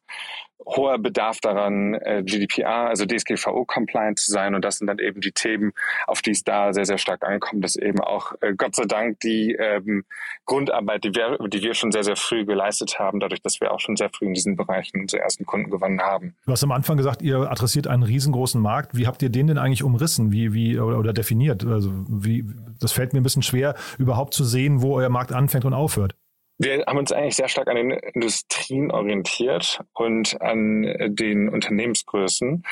hoher 0.66 0.98
Bedarf 0.98 1.40
daran, 1.40 1.94
äh, 1.94 2.22
GDPR, 2.24 2.88
also 2.88 3.04
DSGVO-compliant 3.04 4.18
zu 4.18 4.30
sein. 4.30 4.54
Und 4.54 4.64
das 4.64 4.78
sind 4.78 4.86
dann 4.86 4.98
eben 4.98 5.20
die 5.20 5.32
Themen, 5.32 5.72
auf 6.06 6.22
die 6.22 6.30
es 6.30 6.44
da 6.44 6.72
sehr, 6.72 6.84
sehr 6.84 6.98
stark 6.98 7.24
ankommt, 7.26 7.64
dass 7.64 7.76
eben 7.76 8.00
auch 8.00 8.32
äh, 8.40 8.54
Gott 8.54 8.76
sei 8.76 8.84
Dank 8.84 9.20
die 9.20 9.54
ähm, 9.58 10.04
Grundarbeit, 10.46 11.04
die 11.04 11.14
wir, 11.14 11.38
die 11.48 11.62
wir 11.62 11.74
schon 11.74 11.92
sehr, 11.92 12.04
sehr 12.04 12.16
früh 12.16 12.44
geleistet 12.44 12.98
haben, 12.98 13.20
dadurch, 13.20 13.42
dass 13.42 13.60
wir 13.60 13.72
auch 13.72 13.80
schon 13.80 13.96
sehr 13.96 14.10
früh 14.10 14.26
in 14.26 14.34
diesen 14.34 14.56
Bereichen 14.56 15.00
unsere 15.00 15.22
ersten 15.22 15.44
Kunden 15.46 15.70
gewonnen 15.70 16.00
haben. 16.00 16.34
Du 16.46 16.52
hast 16.52 16.64
am 16.64 16.72
Anfang 16.72 16.96
gesagt, 16.96 17.22
ihr 17.22 17.50
adressiert 17.50 17.86
einen 17.86 18.02
riesengroßen 18.02 18.60
Markt. 18.60 18.96
Wie 18.96 19.06
habt 19.06 19.22
ihr 19.22 19.30
den 19.30 19.46
denn 19.46 19.58
eigentlich 19.58 19.82
umrissen 19.82 20.32
wie, 20.32 20.52
wie, 20.52 20.78
oder, 20.78 20.98
oder 20.98 21.12
definiert? 21.12 21.64
Also 21.64 21.92
wie, 22.08 22.44
das 22.80 22.92
fällt 22.92 23.12
mir 23.12 23.20
ein 23.20 23.24
bisschen 23.24 23.42
schwer, 23.42 23.74
überhaupt 23.98 24.34
zu 24.34 24.44
sehen, 24.44 24.82
wo 24.82 24.96
euer 24.96 25.08
Markt 25.08 25.32
anfängt 25.32 25.64
und 25.64 25.74
aufhört. 25.74 26.14
Wir 26.58 26.84
haben 26.86 26.98
uns 26.98 27.10
eigentlich 27.10 27.36
sehr 27.36 27.48
stark 27.48 27.68
an 27.68 27.76
den 27.76 27.90
Industrien 27.90 28.90
orientiert 28.90 29.80
und 29.94 30.40
an 30.40 30.82
den 31.08 31.48
Unternehmensgrößen, 31.48 32.62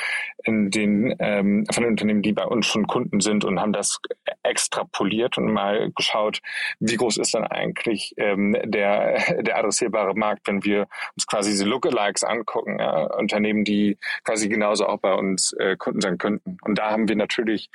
in 0.44 0.70
den, 0.70 1.16
ähm, 1.18 1.64
von 1.72 1.82
den 1.82 1.92
Unternehmen, 1.92 2.22
die 2.22 2.32
bei 2.32 2.44
uns 2.44 2.66
schon 2.66 2.86
Kunden 2.86 3.20
sind 3.20 3.44
und 3.44 3.58
haben 3.58 3.72
das 3.72 3.98
extrapoliert 4.42 5.38
und 5.38 5.52
mal 5.52 5.90
geschaut, 5.92 6.40
wie 6.78 6.96
groß 6.96 7.16
ist 7.18 7.34
dann 7.34 7.44
eigentlich 7.44 8.14
ähm, 8.16 8.56
der, 8.64 9.42
der 9.42 9.58
adressierbare 9.58 10.14
Markt, 10.14 10.46
wenn 10.46 10.64
wir 10.64 10.86
uns 11.16 11.26
quasi 11.26 11.50
diese 11.50 11.64
Lookalikes 11.64 12.22
angucken, 12.22 12.78
ja? 12.78 13.04
Unternehmen, 13.16 13.64
die 13.64 13.98
quasi 14.24 14.48
genauso 14.48 14.86
auch 14.86 14.98
bei 14.98 15.14
uns 15.14 15.52
äh, 15.54 15.76
Kunden 15.76 16.00
sein 16.00 16.18
könnten. 16.18 16.58
Und 16.62 16.78
da 16.78 16.90
haben 16.90 17.08
wir 17.08 17.16
natürlich 17.16 17.70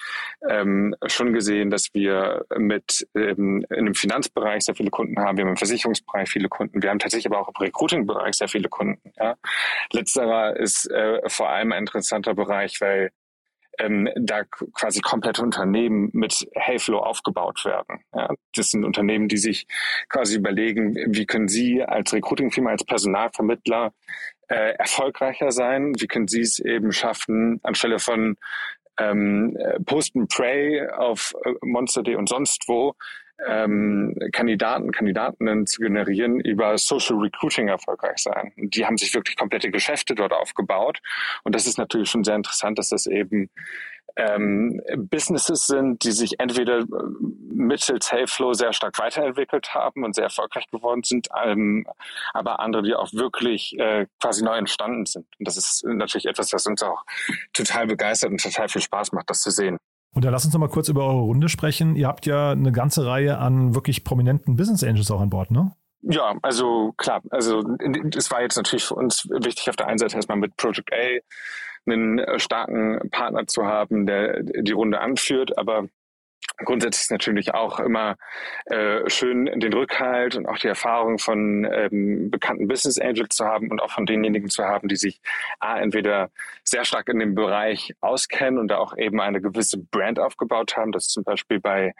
ähm, 0.49 0.95
schon 1.07 1.33
gesehen, 1.33 1.69
dass 1.69 1.93
wir 1.93 2.45
mit 2.57 3.07
ähm, 3.15 3.65
in 3.69 3.85
dem 3.85 3.95
Finanzbereich 3.95 4.63
sehr 4.63 4.75
viele 4.75 4.91
Kunden 4.91 5.19
haben, 5.19 5.37
wir 5.37 5.43
haben 5.43 5.51
im 5.51 5.57
Versicherungsbereich 5.95 6.25
Bereich 6.25 6.29
viele 6.29 6.49
Kunden. 6.49 6.81
Wir 6.81 6.89
haben 6.89 6.99
tatsächlich 6.99 7.31
aber 7.31 7.39
auch 7.41 7.49
im 7.49 7.55
Recruiting-Bereich 7.55 8.35
sehr 8.35 8.47
viele 8.47 8.69
Kunden. 8.69 9.11
Ja. 9.17 9.35
Letzterer 9.91 10.55
ist 10.57 10.89
äh, 10.91 11.21
vor 11.27 11.49
allem 11.49 11.71
ein 11.71 11.79
interessanter 11.79 12.33
Bereich, 12.33 12.79
weil 12.81 13.11
ähm, 13.77 14.09
da 14.15 14.43
quasi 14.73 15.01
komplette 15.01 15.41
Unternehmen 15.41 16.09
mit 16.13 16.47
Heyflow 16.55 16.99
aufgebaut 16.99 17.65
werden. 17.65 17.99
Ja, 18.13 18.29
das 18.55 18.69
sind 18.69 18.85
Unternehmen, 18.85 19.27
die 19.27 19.37
sich 19.37 19.67
quasi 20.07 20.37
überlegen, 20.37 20.95
wie 21.07 21.25
können 21.25 21.49
sie 21.49 21.83
als 21.83 22.13
Recruiting-Firma, 22.13 22.71
als 22.71 22.85
Personalvermittler 22.85 23.93
äh, 24.47 24.75
erfolgreicher 24.77 25.51
sein? 25.51 25.93
Wie 25.99 26.07
können 26.07 26.29
sie 26.29 26.41
es 26.41 26.59
eben 26.59 26.93
schaffen, 26.93 27.59
anstelle 27.63 27.99
von 27.99 28.37
ähm, 28.97 29.57
Post 29.85 30.15
and 30.15 30.29
Pray 30.29 30.87
auf 30.87 31.33
äh, 31.43 31.51
Monster.de 31.61 32.15
und 32.15 32.29
sonst 32.29 32.63
wo 32.67 32.95
ähm, 33.47 34.15
Kandidaten, 34.31 34.91
Kandidatinnen 34.91 35.67
zu 35.67 35.81
generieren, 35.81 36.39
über 36.39 36.77
Social 36.77 37.17
Recruiting 37.17 37.67
erfolgreich 37.67 38.17
sein. 38.17 38.53
Und 38.57 38.75
die 38.75 38.85
haben 38.85 38.97
sich 38.97 39.13
wirklich 39.13 39.35
komplette 39.35 39.71
Geschäfte 39.71 40.15
dort 40.15 40.33
aufgebaut. 40.33 41.01
Und 41.43 41.55
das 41.55 41.67
ist 41.67 41.77
natürlich 41.77 42.09
schon 42.09 42.23
sehr 42.23 42.35
interessant, 42.35 42.79
dass 42.79 42.89
das 42.89 43.07
eben 43.07 43.49
ähm, 44.17 44.81
Businesses 44.95 45.65
sind, 45.65 46.03
die 46.03 46.11
sich 46.11 46.39
entweder 46.39 46.79
äh, 46.79 46.85
mittels 47.51 48.11
Heyflow 48.11 48.53
sehr 48.53 48.71
stark 48.71 48.97
weiterentwickelt 48.97 49.73
haben 49.73 50.03
und 50.03 50.15
sehr 50.15 50.25
erfolgreich 50.25 50.67
geworden 50.67 51.03
sind, 51.03 51.27
ähm, 51.43 51.85
aber 52.33 52.59
andere, 52.59 52.83
die 52.83 52.95
auch 52.95 53.11
wirklich 53.13 53.77
äh, 53.77 54.07
quasi 54.21 54.43
neu 54.43 54.55
entstanden 54.57 55.05
sind. 55.05 55.25
Und 55.37 55.47
das 55.47 55.57
ist 55.57 55.83
natürlich 55.85 56.25
etwas, 56.27 56.53
was 56.53 56.65
uns 56.65 56.81
auch 56.83 57.03
total 57.53 57.87
begeistert 57.87 58.31
und 58.31 58.41
total 58.41 58.69
viel 58.69 58.81
Spaß 58.81 59.11
macht, 59.11 59.29
das 59.29 59.41
zu 59.41 59.51
sehen. 59.51 59.77
Und 60.15 60.23
dann 60.23 60.31
lass 60.31 60.45
uns 60.45 60.53
noch 60.53 60.61
mal 60.61 60.69
kurz 60.69 60.87
über 60.87 61.05
eure 61.05 61.19
Runde 61.21 61.49
sprechen. 61.49 61.95
Ihr 61.95 62.07
habt 62.07 62.25
ja 62.25 62.51
eine 62.51 62.71
ganze 62.71 63.05
Reihe 63.05 63.37
an 63.37 63.75
wirklich 63.75 64.05
prominenten 64.05 64.55
Business 64.55 64.83
Angels 64.83 65.11
auch 65.11 65.19
an 65.19 65.29
Bord, 65.29 65.51
ne? 65.51 65.73
Ja, 66.01 66.35
also 66.41 66.93
klar, 66.97 67.21
also 67.31 67.63
es 68.15 68.31
war 68.31 68.41
jetzt 68.41 68.55
natürlich 68.55 68.85
für 68.85 68.95
uns 68.95 69.27
wichtig, 69.29 69.69
auf 69.69 69.75
der 69.75 69.87
einen 69.87 69.97
Seite 69.97 70.15
erstmal 70.15 70.37
mit 70.37 70.55
Project 70.55 70.91
A 70.93 71.91
einen 71.91 72.21
starken 72.39 73.09
Partner 73.11 73.45
zu 73.47 73.65
haben, 73.65 74.05
der 74.05 74.41
die 74.43 74.71
Runde 74.71 75.01
anführt, 75.01 75.57
aber 75.57 75.87
Grundsätzlich 76.57 77.01
ist 77.01 77.11
natürlich 77.11 77.53
auch 77.53 77.79
immer 77.79 78.15
äh, 78.65 79.09
schön, 79.09 79.45
den 79.59 79.73
Rückhalt 79.73 80.35
und 80.35 80.45
auch 80.47 80.57
die 80.57 80.67
Erfahrung 80.67 81.19
von 81.19 81.65
ähm, 81.65 82.31
bekannten 82.31 82.67
Business 82.67 82.99
Angels 82.99 83.35
zu 83.35 83.45
haben 83.45 83.69
und 83.71 83.81
auch 83.81 83.91
von 83.91 84.05
denjenigen 84.05 84.49
zu 84.49 84.63
haben, 84.63 84.87
die 84.87 84.95
sich 84.95 85.21
A, 85.59 85.79
entweder 85.79 86.29
sehr 86.63 86.85
stark 86.85 87.09
in 87.09 87.19
dem 87.19 87.35
Bereich 87.35 87.93
auskennen 88.01 88.59
und 88.59 88.69
da 88.69 88.77
auch 88.77 88.97
eben 88.97 89.19
eine 89.19 89.41
gewisse 89.41 89.77
Brand 89.77 90.19
aufgebaut 90.19 90.77
haben. 90.77 90.91
Das 90.91 91.07
ist 91.07 91.11
zum 91.11 91.23
Beispiel 91.23 91.59
bei 91.59 91.93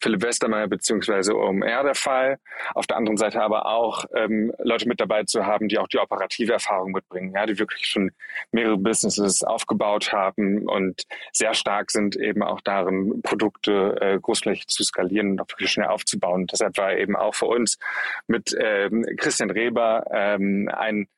Philipp 0.00 0.22
Westermeier 0.22 0.68
beziehungsweise 0.68 1.36
OMR 1.36 1.82
der 1.82 1.94
Fall. 1.94 2.38
Auf 2.74 2.86
der 2.86 2.96
anderen 2.96 3.16
Seite 3.16 3.42
aber 3.42 3.66
auch 3.66 4.04
ähm, 4.14 4.52
Leute 4.58 4.88
mit 4.88 5.00
dabei 5.00 5.24
zu 5.24 5.46
haben, 5.46 5.68
die 5.68 5.78
auch 5.78 5.88
die 5.88 5.98
operative 5.98 6.52
Erfahrung 6.52 6.92
mitbringen, 6.92 7.32
ja, 7.34 7.46
die 7.46 7.58
wirklich 7.58 7.86
schon 7.86 8.12
mehrere 8.52 8.76
Businesses 8.76 9.42
aufgebaut 9.42 10.12
haben 10.12 10.68
und 10.68 11.02
sehr 11.32 11.54
stark 11.54 11.90
sind 11.90 12.16
eben 12.16 12.42
auch 12.42 12.60
darin, 12.60 13.22
Produkte 13.22 13.96
äh, 14.00 14.18
großflächig 14.20 14.68
zu 14.68 14.84
skalieren 14.84 15.32
und 15.32 15.40
auch 15.40 15.48
wirklich 15.48 15.70
schnell 15.70 15.88
aufzubauen. 15.88 16.46
Deshalb 16.46 16.76
war 16.78 16.96
eben 16.96 17.16
auch 17.16 17.34
für 17.34 17.46
uns 17.46 17.78
mit 18.26 18.56
ähm, 18.58 19.04
Christian 19.16 19.50
Reber 19.50 20.04
ähm, 20.12 20.70
ein 20.72 21.08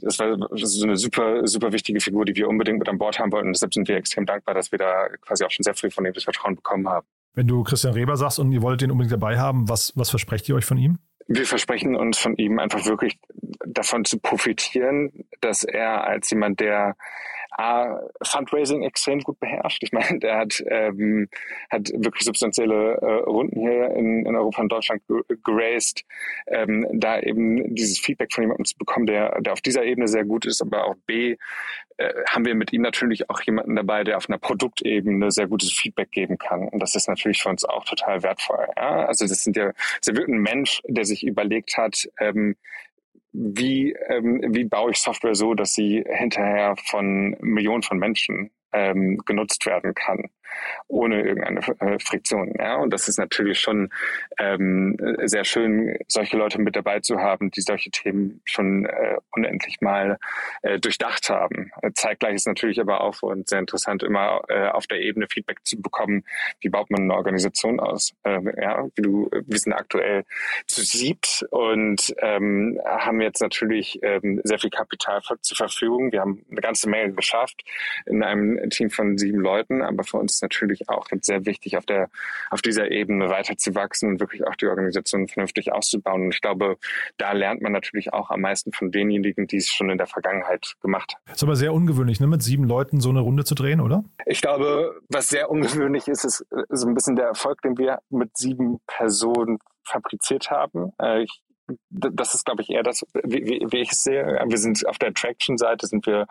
das 0.00 0.18
war 0.18 0.38
so 0.52 0.84
eine 0.84 0.96
super, 0.96 1.46
super 1.46 1.72
wichtige 1.72 2.00
Figur, 2.00 2.24
die 2.24 2.34
wir 2.34 2.48
unbedingt 2.48 2.78
mit 2.78 2.88
an 2.88 2.96
Bord 2.96 3.18
haben 3.18 3.32
wollten. 3.32 3.48
Und 3.48 3.52
deshalb 3.56 3.74
sind 3.74 3.86
wir 3.86 3.96
extrem 3.96 4.24
dankbar, 4.24 4.54
dass 4.54 4.72
wir 4.72 4.78
da 4.78 5.08
quasi 5.20 5.44
auch 5.44 5.50
schon 5.50 5.62
sehr 5.62 5.74
früh 5.74 5.90
von 5.90 6.06
ihm 6.06 6.14
das 6.14 6.24
Vertrauen 6.24 6.56
bekommen 6.56 6.88
haben. 6.88 7.06
Wenn 7.34 7.48
du 7.48 7.62
Christian 7.64 7.94
Reber 7.94 8.16
sagst 8.16 8.38
und 8.38 8.52
ihr 8.52 8.62
wollt 8.62 8.80
den 8.80 8.90
unbedingt 8.90 9.12
dabei 9.12 9.38
haben, 9.38 9.68
was, 9.68 9.92
was 9.96 10.10
versprecht 10.10 10.48
ihr 10.48 10.54
euch 10.54 10.64
von 10.64 10.78
ihm? 10.78 10.98
Wir 11.26 11.46
versprechen 11.46 11.96
uns 11.96 12.18
von 12.18 12.36
ihm 12.36 12.58
einfach 12.58 12.84
wirklich 12.86 13.18
davon 13.66 14.04
zu 14.04 14.18
profitieren, 14.18 15.24
dass 15.40 15.64
er 15.64 16.04
als 16.04 16.30
jemand, 16.30 16.60
der 16.60 16.96
A, 17.56 18.00
Fundraising 18.22 18.82
extrem 18.82 19.20
gut 19.20 19.38
beherrscht. 19.40 19.82
Ich 19.82 19.92
meine, 19.92 20.18
der 20.18 20.38
hat, 20.38 20.62
ähm, 20.66 21.28
hat 21.70 21.90
wirklich 21.94 22.24
substanzielle 22.24 22.94
äh, 22.94 23.22
Runden 23.24 23.60
hier 23.60 23.90
in, 23.90 24.26
in 24.26 24.34
Europa 24.36 24.62
und 24.62 24.72
Deutschland 24.72 25.02
geraced. 25.44 26.04
Ähm, 26.46 26.86
da 26.92 27.20
eben 27.20 27.74
dieses 27.74 28.00
Feedback 28.00 28.32
von 28.32 28.42
jemandem 28.42 28.64
zu 28.64 28.76
bekommen, 28.76 29.06
der, 29.06 29.40
der 29.40 29.52
auf 29.52 29.60
dieser 29.60 29.84
Ebene 29.84 30.08
sehr 30.08 30.24
gut 30.24 30.46
ist, 30.46 30.62
aber 30.62 30.84
auch 30.84 30.96
B, 31.06 31.36
äh, 31.96 32.12
haben 32.28 32.44
wir 32.44 32.56
mit 32.56 32.72
ihm 32.72 32.82
natürlich 32.82 33.30
auch 33.30 33.40
jemanden 33.42 33.76
dabei, 33.76 34.02
der 34.02 34.16
auf 34.16 34.28
einer 34.28 34.38
Produktebene 34.38 35.30
sehr 35.30 35.46
gutes 35.46 35.72
Feedback 35.72 36.10
geben 36.10 36.38
kann. 36.38 36.68
Und 36.68 36.80
das 36.80 36.96
ist 36.96 37.08
natürlich 37.08 37.40
für 37.40 37.50
uns 37.50 37.64
auch 37.64 37.84
total 37.84 38.22
wertvoll. 38.22 38.66
Ja? 38.76 39.06
Also 39.06 39.26
das 39.26 39.44
sind 39.44 39.56
ja, 39.56 39.66
das 39.66 40.08
ist 40.08 40.16
wirklich 40.16 40.34
ein 40.34 40.42
Mensch, 40.42 40.80
der 40.88 41.04
sich 41.04 41.24
überlegt 41.24 41.76
hat, 41.76 42.08
ähm, 42.18 42.56
wie, 43.34 43.92
ähm, 44.08 44.42
wie 44.54 44.64
baue 44.64 44.92
ich 44.92 44.98
Software 44.98 45.34
so, 45.34 45.54
dass 45.54 45.74
sie 45.74 46.04
hinterher 46.06 46.76
von 46.86 47.36
Millionen 47.40 47.82
von 47.82 47.98
Menschen 47.98 48.50
ähm, 48.74 49.18
genutzt 49.24 49.64
werden 49.66 49.94
kann 49.94 50.28
ohne 50.88 51.22
irgendeine 51.22 51.60
äh, 51.80 51.98
Friktion. 51.98 52.52
Ja? 52.58 52.76
Und 52.76 52.92
das 52.92 53.08
ist 53.08 53.18
natürlich 53.18 53.60
schon 53.60 53.90
ähm, 54.38 54.96
sehr 55.24 55.44
schön, 55.44 55.98
solche 56.08 56.36
Leute 56.36 56.60
mit 56.60 56.76
dabei 56.76 57.00
zu 57.00 57.18
haben, 57.18 57.50
die 57.50 57.60
solche 57.60 57.90
Themen 57.90 58.40
schon 58.44 58.86
äh, 58.86 59.16
unendlich 59.32 59.80
mal 59.80 60.18
äh, 60.62 60.78
durchdacht 60.78 61.28
haben. 61.30 61.70
Zeitgleich 61.94 62.34
ist 62.34 62.46
natürlich 62.46 62.80
aber 62.80 63.00
auch 63.00 63.14
für 63.14 63.26
uns 63.26 63.50
sehr 63.50 63.58
interessant, 63.58 64.02
immer 64.02 64.42
äh, 64.48 64.68
auf 64.68 64.86
der 64.86 65.00
Ebene 65.00 65.26
Feedback 65.30 65.64
zu 65.64 65.80
bekommen, 65.80 66.24
wie 66.60 66.68
baut 66.68 66.90
man 66.90 67.02
eine 67.02 67.14
Organisation 67.14 67.80
aus. 67.80 68.14
Äh, 68.24 68.40
ja, 68.60 68.86
wie 68.94 69.02
du, 69.02 69.30
wir 69.30 69.58
sind 69.58 69.72
aktuell 69.72 70.24
zu 70.66 70.82
siebt 70.82 71.44
und 71.50 72.14
ähm, 72.18 72.80
haben 72.84 73.20
jetzt 73.20 73.40
natürlich 73.40 73.98
ähm, 74.02 74.40
sehr 74.44 74.58
viel 74.58 74.70
Kapital 74.70 75.20
zur 75.40 75.56
Verfügung. 75.56 76.12
Wir 76.12 76.20
haben 76.20 76.44
eine 76.50 76.60
ganze 76.60 76.88
Menge 76.88 77.12
geschafft 77.12 77.62
in 78.06 78.22
einem 78.22 78.63
Team 78.70 78.90
von 78.90 79.18
sieben 79.18 79.40
Leuten, 79.40 79.82
aber 79.82 80.04
für 80.04 80.18
uns 80.18 80.34
ist 80.34 80.42
natürlich 80.42 80.88
auch 80.88 81.10
jetzt 81.10 81.26
sehr 81.26 81.44
wichtig, 81.46 81.76
auf 81.76 81.86
der, 81.86 82.08
auf 82.50 82.62
dieser 82.62 82.90
Ebene 82.90 83.28
weiterzuwachsen 83.28 84.08
und 84.08 84.20
wirklich 84.20 84.46
auch 84.46 84.56
die 84.56 84.66
Organisation 84.66 85.28
vernünftig 85.28 85.72
auszubauen. 85.72 86.22
Und 86.22 86.34
ich 86.34 86.40
glaube, 86.40 86.76
da 87.16 87.32
lernt 87.32 87.62
man 87.62 87.72
natürlich 87.72 88.12
auch 88.12 88.30
am 88.30 88.40
meisten 88.40 88.72
von 88.72 88.90
denjenigen, 88.90 89.46
die 89.46 89.58
es 89.58 89.68
schon 89.68 89.90
in 89.90 89.98
der 89.98 90.06
Vergangenheit 90.06 90.74
gemacht 90.80 91.14
haben. 91.14 91.34
Ist 91.34 91.42
aber 91.42 91.56
sehr 91.56 91.72
ungewöhnlich, 91.72 92.20
ne, 92.20 92.26
mit 92.26 92.42
sieben 92.42 92.64
Leuten 92.64 93.00
so 93.00 93.10
eine 93.10 93.20
Runde 93.20 93.44
zu 93.44 93.54
drehen, 93.54 93.80
oder? 93.80 94.04
Ich 94.26 94.40
glaube, 94.40 95.00
was 95.08 95.28
sehr 95.28 95.50
ungewöhnlich 95.50 96.08
ist, 96.08 96.24
ist 96.24 96.44
so 96.68 96.86
ein 96.86 96.94
bisschen 96.94 97.16
der 97.16 97.26
Erfolg, 97.26 97.62
den 97.62 97.78
wir 97.78 98.00
mit 98.10 98.36
sieben 98.36 98.80
Personen 98.86 99.58
fabriziert 99.84 100.50
haben. 100.50 100.92
Äh, 101.00 101.22
ich 101.22 101.42
das 101.90 102.34
ist, 102.34 102.44
glaube 102.44 102.62
ich, 102.62 102.70
eher 102.70 102.82
das, 102.82 103.02
wie, 103.22 103.66
wie 103.70 103.80
ich 103.80 103.92
es 103.92 104.02
sehe. 104.02 104.24
Wir 104.46 104.58
sind 104.58 104.86
auf 104.86 104.98
der 104.98 105.14
Traction-Seite 105.14 105.86
sind 105.86 106.06
wir 106.06 106.26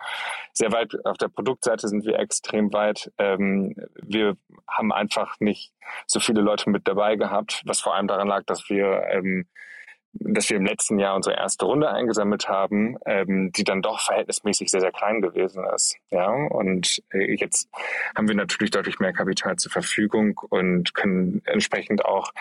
sehr 0.52 0.72
weit, 0.72 0.94
auf 1.04 1.16
der 1.16 1.28
Produktseite 1.28 1.88
sind 1.88 2.04
wir 2.04 2.18
extrem 2.18 2.72
weit. 2.72 3.10
Ähm, 3.18 3.74
wir 4.02 4.36
haben 4.68 4.92
einfach 4.92 5.40
nicht 5.40 5.72
so 6.06 6.20
viele 6.20 6.40
Leute 6.40 6.70
mit 6.70 6.86
dabei 6.86 7.16
gehabt, 7.16 7.62
was 7.64 7.80
vor 7.80 7.94
allem 7.94 8.06
daran 8.06 8.28
lag, 8.28 8.44
dass 8.44 8.68
wir 8.68 9.02
ähm, 9.10 9.46
dass 10.14 10.48
wir 10.50 10.56
im 10.56 10.64
letzten 10.64 10.98
Jahr 10.98 11.16
unsere 11.16 11.36
erste 11.36 11.64
Runde 11.64 11.90
eingesammelt 11.90 12.48
haben, 12.48 12.96
ähm, 13.06 13.52
die 13.52 13.64
dann 13.64 13.82
doch 13.82 14.00
verhältnismäßig 14.00 14.70
sehr, 14.70 14.80
sehr 14.80 14.92
klein 14.92 15.20
gewesen 15.20 15.64
ist. 15.74 15.96
Ja, 16.10 16.28
und 16.30 17.02
äh, 17.12 17.34
jetzt 17.34 17.68
haben 18.14 18.28
wir 18.28 18.34
natürlich 18.34 18.70
deutlich 18.70 18.98
mehr 19.00 19.12
Kapital 19.12 19.56
zur 19.56 19.72
Verfügung 19.72 20.40
und 20.50 20.94
können 20.94 21.42
entsprechend 21.46 22.04
auch 22.04 22.32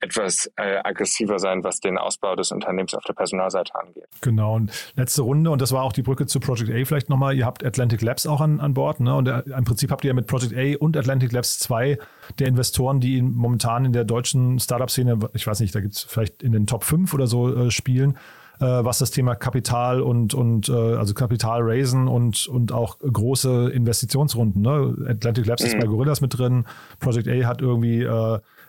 etwas 0.00 0.50
äh, 0.56 0.78
aggressiver 0.82 1.38
sein, 1.38 1.62
was 1.62 1.80
den 1.80 1.98
Ausbau 1.98 2.34
des 2.36 2.52
Unternehmens 2.52 2.94
auf 2.94 3.04
der 3.04 3.14
Personalseite 3.14 3.74
angeht. 3.74 4.08
Genau. 4.20 4.56
Und 4.56 4.92
letzte 4.96 5.22
Runde, 5.22 5.50
und 5.50 5.60
das 5.60 5.72
war 5.72 5.82
auch 5.82 5.92
die 5.92 6.02
Brücke 6.02 6.26
zu 6.26 6.40
Project 6.40 6.70
A 6.70 6.84
vielleicht 6.84 7.08
nochmal. 7.08 7.36
Ihr 7.36 7.46
habt 7.46 7.64
Atlantic 7.64 8.02
Labs 8.02 8.26
auch 8.26 8.40
an, 8.40 8.60
an 8.60 8.74
Bord, 8.74 9.00
ne? 9.00 9.14
Und 9.14 9.28
äh, 9.28 9.42
im 9.56 9.64
Prinzip 9.64 9.90
habt 9.90 10.04
ihr 10.04 10.14
mit 10.14 10.26
Project 10.26 10.54
A 10.56 10.82
und 10.82 10.96
Atlantic 10.96 11.32
Labs 11.32 11.58
zwei 11.58 11.98
der 12.38 12.48
Investoren, 12.48 13.00
die 13.00 13.22
momentan 13.22 13.84
in 13.84 13.92
der 13.92 14.04
deutschen 14.04 14.58
Startup-Szene, 14.58 15.18
ich 15.34 15.46
weiß 15.46 15.60
nicht, 15.60 15.74
da 15.74 15.80
gibt 15.80 15.94
es 15.94 16.02
vielleicht 16.02 16.42
in 16.42 16.52
den 16.52 16.66
Top 16.66 16.84
5 16.84 17.12
oder 17.14 17.19
so 17.26 17.54
äh, 17.54 17.70
spielen, 17.70 18.16
äh, 18.60 18.64
was 18.64 18.98
das 18.98 19.10
Thema 19.10 19.34
Kapital 19.34 20.00
und, 20.00 20.34
und 20.34 20.68
äh, 20.68 20.72
also 20.72 21.14
Kapital 21.14 21.60
raisen 21.62 22.08
und, 22.08 22.46
und 22.46 22.72
auch 22.72 22.98
große 22.98 23.70
Investitionsrunden. 23.70 24.62
Ne? 24.62 24.94
Atlantic 25.08 25.46
Labs 25.46 25.62
mhm. 25.62 25.68
ist 25.68 25.78
bei 25.78 25.86
Gorillas 25.86 26.20
mit 26.20 26.38
drin, 26.38 26.64
Project 26.98 27.28
A 27.28 27.46
hat 27.46 27.60
irgendwie 27.62 28.06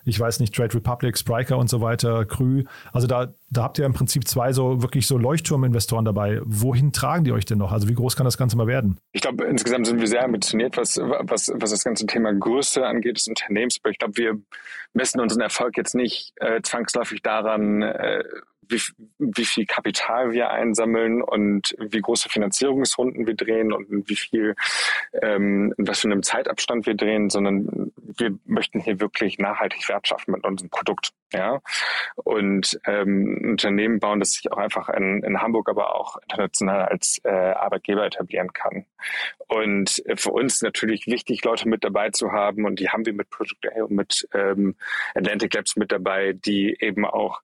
ich 0.04 0.20
weiß 0.20 0.40
nicht, 0.40 0.56
Trade 0.56 0.74
Republic, 0.74 1.18
Spriker 1.18 1.58
und 1.58 1.70
so 1.70 1.82
weiter, 1.82 2.26
Krü. 2.26 2.64
Also 2.92 3.08
da, 3.08 3.34
da 3.52 3.64
habt 3.64 3.78
ihr 3.78 3.86
im 3.86 3.94
Prinzip 3.94 4.28
zwei 4.28 4.54
so 4.54 4.82
wirklich 4.82 5.06
so 5.06 5.18
Leuchtturminvestoren 5.18 6.06
dabei. 6.06 6.40
Wohin 6.46 6.94
tragen 6.94 7.26
die 7.26 7.34
euch 7.34 7.46
denn 7.46 7.58
noch? 7.58 7.74
Also 7.74 7.90
wie 7.90 7.94
groß 7.94 8.16
kann 8.16 8.24
das 8.24 8.38
Ganze 8.38 8.56
mal 8.56 8.66
werden? 8.66 8.98
Ich 9.12 9.22
glaube, 9.22 9.44
insgesamt 9.44 9.88
sind 9.88 10.00
wir 10.00 10.08
sehr 10.08 10.24
ambitioniert, 10.24 10.78
was, 10.78 10.98
was, 10.98 11.52
was 11.54 11.72
das 11.72 11.84
ganze 11.84 12.06
Thema 12.06 12.34
Größe 12.34 12.86
angeht 12.86 13.18
des 13.18 13.28
Unternehmens. 13.28 13.78
Aber 13.84 13.92
ich 13.92 14.00
glaube, 14.00 14.16
wir 14.16 14.40
messen 14.94 15.20
unseren 15.20 15.42
Erfolg 15.42 15.76
jetzt 15.76 15.96
nicht 15.96 16.34
äh, 16.38 16.62
zwangsläufig 16.62 17.22
daran, 17.22 17.82
äh, 17.82 18.24
wie, 18.72 18.82
wie 19.20 19.46
viel 19.46 19.66
Kapital 19.66 20.32
wir 20.32 20.50
einsammeln 20.52 21.22
und 21.22 21.76
wie 21.78 22.02
große 22.02 22.30
Finanzierungsrunden 22.30 23.28
wir 23.28 23.36
drehen 23.36 23.74
und 23.74 24.10
wie 24.10 24.16
viel, 24.16 24.56
ähm, 25.22 25.74
was 25.78 26.00
für 26.00 26.08
einem 26.08 26.24
Zeitabstand 26.24 26.86
wir 26.86 26.96
drehen, 26.96 27.30
sondern 27.30 27.92
wir 27.98 28.38
möchten 28.46 28.80
hier 28.80 29.00
wirklich 29.00 29.38
nachhaltig 29.38 29.88
Wert 29.90 30.08
schaffen 30.08 30.32
mit 30.32 30.46
unserem 30.46 30.70
Produkt. 30.70 31.12
Ja, 31.34 31.62
und 32.16 32.78
ähm, 32.86 33.38
Unternehmen 33.46 34.00
bauen, 34.00 34.20
das 34.20 34.32
sich 34.32 34.52
auch 34.52 34.58
einfach 34.58 34.90
in, 34.90 35.24
in 35.24 35.42
Hamburg, 35.42 35.70
aber 35.70 35.96
auch 35.96 36.18
international 36.18 36.86
als 36.86 37.20
äh, 37.24 37.30
Arbeitgeber 37.30 38.06
etablieren 38.06 38.54
kann. 38.54 38.86
Und 39.48 40.04
für 40.16 40.32
uns 40.32 40.62
natürlich 40.62 41.08
wichtig, 41.08 41.44
Leute 41.44 41.68
mit 41.68 41.84
dabei 41.84 42.10
zu 42.10 42.32
haben, 42.32 42.66
und 42.66 42.80
die 42.80 42.90
haben 42.90 43.06
wir 43.06 43.14
mit 43.14 43.30
Project 43.30 43.68
A 43.76 43.84
und 43.84 43.92
mit 43.92 44.28
ähm, 44.34 44.76
Atlantic 45.16 45.54
Labs 45.54 45.76
mit 45.76 45.92
dabei, 45.92 46.34
die 46.34 46.78
eben 46.80 47.06
auch 47.06 47.42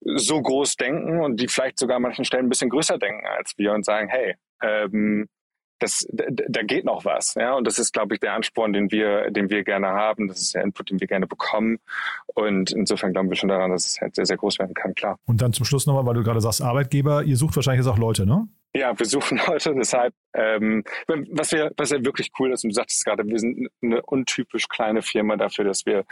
so 0.00 0.40
groß 0.40 0.76
denken 0.76 1.20
und 1.20 1.40
die 1.40 1.48
vielleicht 1.48 1.78
sogar 1.78 1.96
an 1.96 2.02
manchen 2.02 2.24
Stellen 2.24 2.46
ein 2.46 2.50
bisschen 2.50 2.70
größer 2.70 2.98
denken 2.98 3.26
als 3.26 3.56
wir 3.56 3.72
und 3.72 3.84
sagen, 3.84 4.08
hey, 4.08 4.36
ähm, 4.62 5.28
das, 5.78 6.06
da 6.10 6.62
geht 6.62 6.84
noch 6.84 7.04
was, 7.04 7.34
ja, 7.34 7.54
und 7.54 7.66
das 7.66 7.78
ist, 7.78 7.92
glaube 7.92 8.14
ich, 8.14 8.20
der 8.20 8.34
Ansporn, 8.34 8.72
den 8.72 8.90
wir, 8.90 9.30
den 9.30 9.50
wir 9.50 9.62
gerne 9.64 9.88
haben. 9.88 10.28
Das 10.28 10.40
ist 10.40 10.54
der 10.54 10.62
Input, 10.62 10.90
den 10.90 11.00
wir 11.00 11.06
gerne 11.06 11.26
bekommen. 11.26 11.78
Und 12.26 12.72
insofern 12.72 13.12
glauben 13.12 13.28
wir 13.28 13.36
schon 13.36 13.48
daran, 13.48 13.70
dass 13.70 13.86
es 13.86 14.00
halt 14.00 14.14
sehr, 14.14 14.26
sehr 14.26 14.36
groß 14.36 14.58
werden 14.58 14.74
kann, 14.74 14.94
klar. 14.94 15.18
Und 15.26 15.42
dann 15.42 15.52
zum 15.52 15.64
Schluss 15.64 15.86
nochmal, 15.86 16.06
weil 16.06 16.14
du 16.14 16.22
gerade 16.22 16.40
sagst, 16.40 16.62
Arbeitgeber, 16.62 17.24
ihr 17.24 17.36
sucht 17.36 17.56
wahrscheinlich 17.56 17.84
jetzt 17.84 17.92
auch 17.92 17.98
Leute, 17.98 18.26
ne? 18.26 18.48
Ja, 18.76 18.98
wir 18.98 19.06
suchen 19.06 19.40
Leute, 19.46 19.74
deshalb, 19.74 20.12
ähm, 20.34 20.84
was 21.06 21.52
wir, 21.52 21.72
was 21.78 21.90
ja 21.90 22.04
wirklich 22.04 22.30
cool 22.38 22.52
ist, 22.52 22.62
und 22.62 22.70
du 22.70 22.74
sagtest 22.74 23.06
gerade, 23.06 23.26
wir 23.26 23.38
sind 23.38 23.70
eine 23.80 24.02
untypisch 24.02 24.68
kleine 24.68 25.00
Firma 25.00 25.36
dafür, 25.36 25.64
dass 25.64 25.86
wir, 25.86 26.04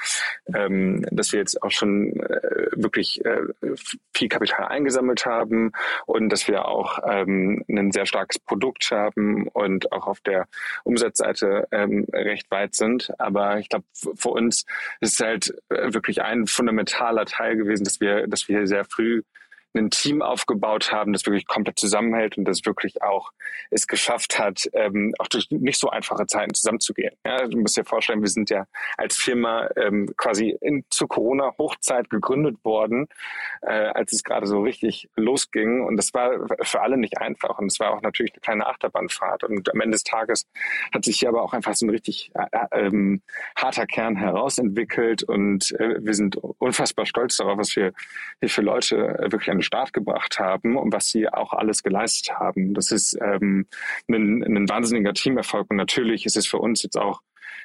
ähm, 0.55 1.05
dass 1.11 1.33
wir 1.33 1.41
jetzt 1.41 1.63
auch 1.63 1.71
schon 1.71 2.19
äh, 2.21 2.69
wirklich 2.73 3.23
äh, 3.23 3.43
viel 4.15 4.31
Kapital 4.31 4.69
eingesammelt 4.69 5.27
haben 5.27 5.73
und 6.07 6.31
dass 6.31 6.49
wir 6.49 6.65
auch 6.65 7.01
ähm, 7.07 7.63
ein 7.69 7.93
sehr 7.93 8.07
starkes 8.07 8.39
Produkt 8.39 8.91
haben 8.91 9.47
und 9.49 9.93
auch 9.93 10.07
auf 10.07 10.21
der 10.21 10.47
Umsatzseite 10.85 11.69
ähm, 11.71 12.07
recht 12.15 12.51
weit 12.51 12.75
sind. 12.75 13.13
Aber 13.19 13.59
ich 13.59 13.69
glaube, 13.69 13.85
für 13.93 14.31
uns 14.31 14.65
ist 15.01 15.21
es 15.21 15.21
halt 15.21 15.55
äh, 15.69 15.93
wirklich 15.93 16.23
ein 16.23 16.47
fundamentaler 16.47 17.27
Teil 17.27 17.57
gewesen, 17.57 17.85
dass 17.85 18.01
wir, 18.01 18.27
dass 18.27 18.49
wir 18.49 18.67
sehr 18.67 18.87
früh 18.87 19.21
ein 19.75 19.91
Team 19.91 20.23
aufgebaut 20.23 20.93
haben, 20.93 21.13
das 21.13 21.27
wirklich 21.27 21.47
komplett 21.47 21.79
zusammenhält 21.79 22.39
und 22.39 22.45
das 22.45 22.65
wirklich 22.65 23.03
auch 23.03 23.33
es 23.71 23.87
geschafft 23.87 24.39
hat, 24.39 24.69
ähm, 24.73 25.15
auch 25.19 25.29
durch 25.29 25.51
nicht 25.51 25.79
so 25.79 25.91
einfache 25.91 26.27
Zeiten 26.27 26.55
zusammenzugehen. 26.55 27.15
Ja, 27.27 27.47
du 27.47 27.59
musst 27.59 27.77
dir 27.77 27.85
vorstellen, 27.85 28.23
wir 28.23 28.29
sind 28.29 28.51
ja 28.51 28.67
als 28.97 29.17
Firma 29.17 29.69
ähm, 29.77 30.13
quasi 30.17 30.57
in, 30.61 30.85
zur 30.91 31.09
Corona-Hochzeit 31.09 32.09
gegründet 32.11 32.65
worden, 32.65 33.09
äh, 33.63 33.73
als 33.73 34.13
es 34.13 34.23
gerade 34.23 34.47
so 34.47 34.63
richtig 34.63 35.09
losging. 35.17 35.85
Und 35.85 35.97
das 35.97 36.15
war 36.15 36.47
für 36.63 36.81
alle 36.83 36.97
nicht 36.97 37.19
einfach. 37.19 37.59
Und 37.59 37.67
es 37.67 37.81
war 37.81 37.93
auch 37.93 38.03
natürlich 38.03 38.33
eine 38.33 38.41
kleine 38.41 38.67
Achterbahnfahrt. 38.67 39.45
Und 39.45 39.73
am 39.73 39.81
Ende 39.81 39.95
des 39.95 40.05
Tages 40.05 40.47
hat 40.93 41.05
sich 41.05 41.19
hier 41.19 41.29
aber 41.29 41.43
auch 41.43 41.53
einfach 41.53 41.75
so 41.75 41.87
ein 41.87 41.91
richtig 41.91 42.31
äh, 42.35 42.67
ähm, 42.73 43.23
harter 43.57 43.87
Kern 43.87 44.17
herausentwickelt. 44.17 45.23
Und 45.25 45.73
äh, 45.81 45.97
wir 46.01 46.15
sind 46.15 46.37
unfassbar 46.37 47.07
stolz 47.07 47.37
darauf, 47.37 47.59
was 47.59 47.75
wir 47.75 47.93
hier 48.41 48.49
für 48.49 48.63
Leute 48.63 48.97
äh, 48.97 49.33
wirklich 49.33 49.51
an 49.51 49.64
Start 49.65 49.93
gebracht 49.93 50.39
haben 50.39 50.77
und 50.77 50.93
was 50.93 51.09
sie 51.09 51.29
auch 51.29 51.53
alles 51.53 51.83
geleistet 51.83 52.39
haben. 52.39 52.75
Das 52.75 52.93
ist 52.93 53.19
ähm, 53.21 53.67
ein, 54.09 54.43
ein 54.43 54.69
wahnsinniger 54.69 55.13
Teamerfolg 55.13 55.71
und 55.71 55.77
natürlich 55.77 56.27
ist 56.27 56.37
es 56.37 56.47
für 56.47 56.59
uns 56.59 56.83
jetzt 56.83 56.97
auch 56.97 57.21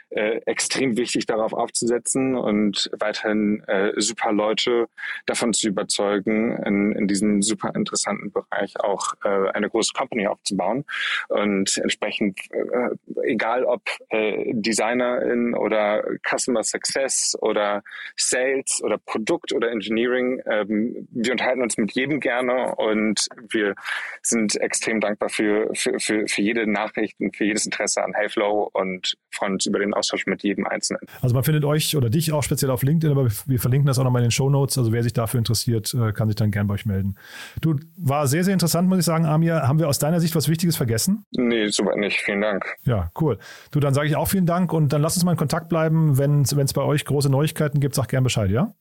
äh, 0.10 0.41
extrem 0.45 0.98
wichtig, 0.98 1.26
darauf 1.26 1.54
aufzusetzen 1.54 2.36
und 2.36 2.89
weiterhin 2.98 3.63
äh, 3.67 3.91
super 3.98 4.32
Leute 4.32 4.88
davon 5.26 5.54
zu 5.54 5.67
überzeugen, 5.67 6.58
in, 6.63 6.93
in 6.93 7.08
diesem 7.08 7.41
super 7.41 7.74
interessanten 7.76 8.32
Bereich 8.32 8.80
auch 8.80 9.13
äh, 9.24 9.50
eine 9.52 9.69
große 9.69 9.93
Company 9.93 10.28
aufzubauen. 10.28 10.86
Und 11.28 11.78
entsprechend, 11.78 12.39
äh, 12.52 12.89
egal 13.24 13.65
ob 13.65 13.82
äh, 14.10 14.52
Designerin 14.54 15.54
oder 15.54 16.04
Customer 16.28 16.63
Success 16.63 17.38
oder 17.41 17.84
Sales 18.15 18.82
oder 18.84 18.98
Produkt 18.98 19.54
oder 19.54 19.72
Engineering, 19.72 20.41
ähm, 20.45 21.08
wir 21.12 21.32
unterhalten 21.32 21.62
uns 21.62 21.78
mit 21.78 21.91
jedem 21.91 22.19
gerne 22.19 22.76
und 22.76 23.28
wir 23.50 23.76
sind 24.22 24.56
extrem 24.56 25.00
dankbar 25.00 25.30
für, 25.30 25.69
für, 25.74 26.00
für, 26.00 26.28
für 26.28 26.41
jede 26.41 26.65
Nachricht 26.69 27.19
und 27.19 27.36
für 27.36 27.45
jedes 27.45 27.65
Interesse 27.65 28.04
an 28.04 28.13
Heyflow 28.13 28.69
und 28.74 29.17
freuen 29.32 29.54
uns 29.54 29.65
über 29.65 29.80
den 29.80 29.93
Austausch 30.00 30.26
mit 30.26 30.44
jedem 30.44 30.66
Einzelnen. 30.66 31.02
Also 31.22 31.36
man 31.36 31.44
findet 31.44 31.66
euch 31.66 31.96
oder 31.96 32.10
dich 32.10 32.32
auch 32.32 32.44
speziell 32.44 32.72
auf 32.72 32.84
LinkedIn, 32.84 33.16
aber 33.16 33.30
wir 33.46 33.60
verlinken 33.60 33.86
das 33.88 34.00
auch 34.00 34.04
nochmal 34.04 34.22
in 34.22 34.28
den 34.28 34.32
Show 34.32 34.50
Notes. 34.50 34.78
Also 34.78 34.92
wer 34.92 35.04
sich 35.04 35.14
dafür 35.14 35.38
interessiert, 35.38 35.94
äh, 35.94 36.12
kann 36.12 36.28
sich 36.28 36.36
dann 36.36 36.52
gern 36.52 36.68
bei 36.68 36.76
euch 36.76 36.86
melden. 36.86 37.16
Du, 37.62 37.76
war 37.98 38.28
sehr, 38.28 38.44
sehr 38.44 38.54
interessant, 38.54 38.88
muss 38.88 39.00
ich 39.00 39.06
sagen, 39.06 39.26
Amir. 39.26 39.68
Haben 39.68 39.80
wir 39.80 39.88
aus 39.88 40.00
deiner 40.00 40.20
Sicht 40.20 40.36
was 40.36 40.50
Wichtiges 40.50 40.78
vergessen? 40.78 41.26
Nee, 41.32 41.68
soweit 41.68 41.98
nicht. 41.98 42.20
Vielen 42.22 42.42
Dank. 42.42 42.66
Ja, 42.84 43.12
cool. 43.20 43.38
Du, 43.72 43.80
dann 43.80 43.94
sage 43.94 44.08
ich 44.08 44.16
auch 44.16 44.28
vielen 44.28 44.46
Dank 44.46 44.74
und 44.74 44.94
dann 44.94 45.02
lass 45.02 45.16
uns 45.16 45.26
mal 45.26 45.32
in 45.32 45.38
Kontakt 45.38 45.70
bleiben. 45.70 46.18
Wenn 46.18 46.42
es 46.42 46.74
bei 46.74 46.82
euch 46.82 47.06
große 47.06 47.30
Neuigkeiten 47.30 47.80
gibt, 47.80 47.96
sag 47.96 48.08
gern 48.08 48.24
Bescheid, 48.24 48.50
ja? 48.50 48.74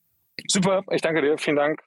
Super, 0.47 0.83
ich 0.91 1.03
danke 1.03 1.21
dir. 1.23 1.37
Vielen 1.39 1.57
Dank. 1.57 1.83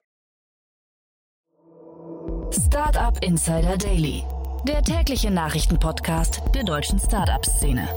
Startup 2.52 3.18
Insider 3.24 3.78
Daily, 3.78 4.24
der 4.68 4.82
tägliche 4.82 5.32
Nachrichtenpodcast 5.32 6.42
der 6.54 6.64
deutschen 6.64 7.00
Startup-Szene. 7.00 7.88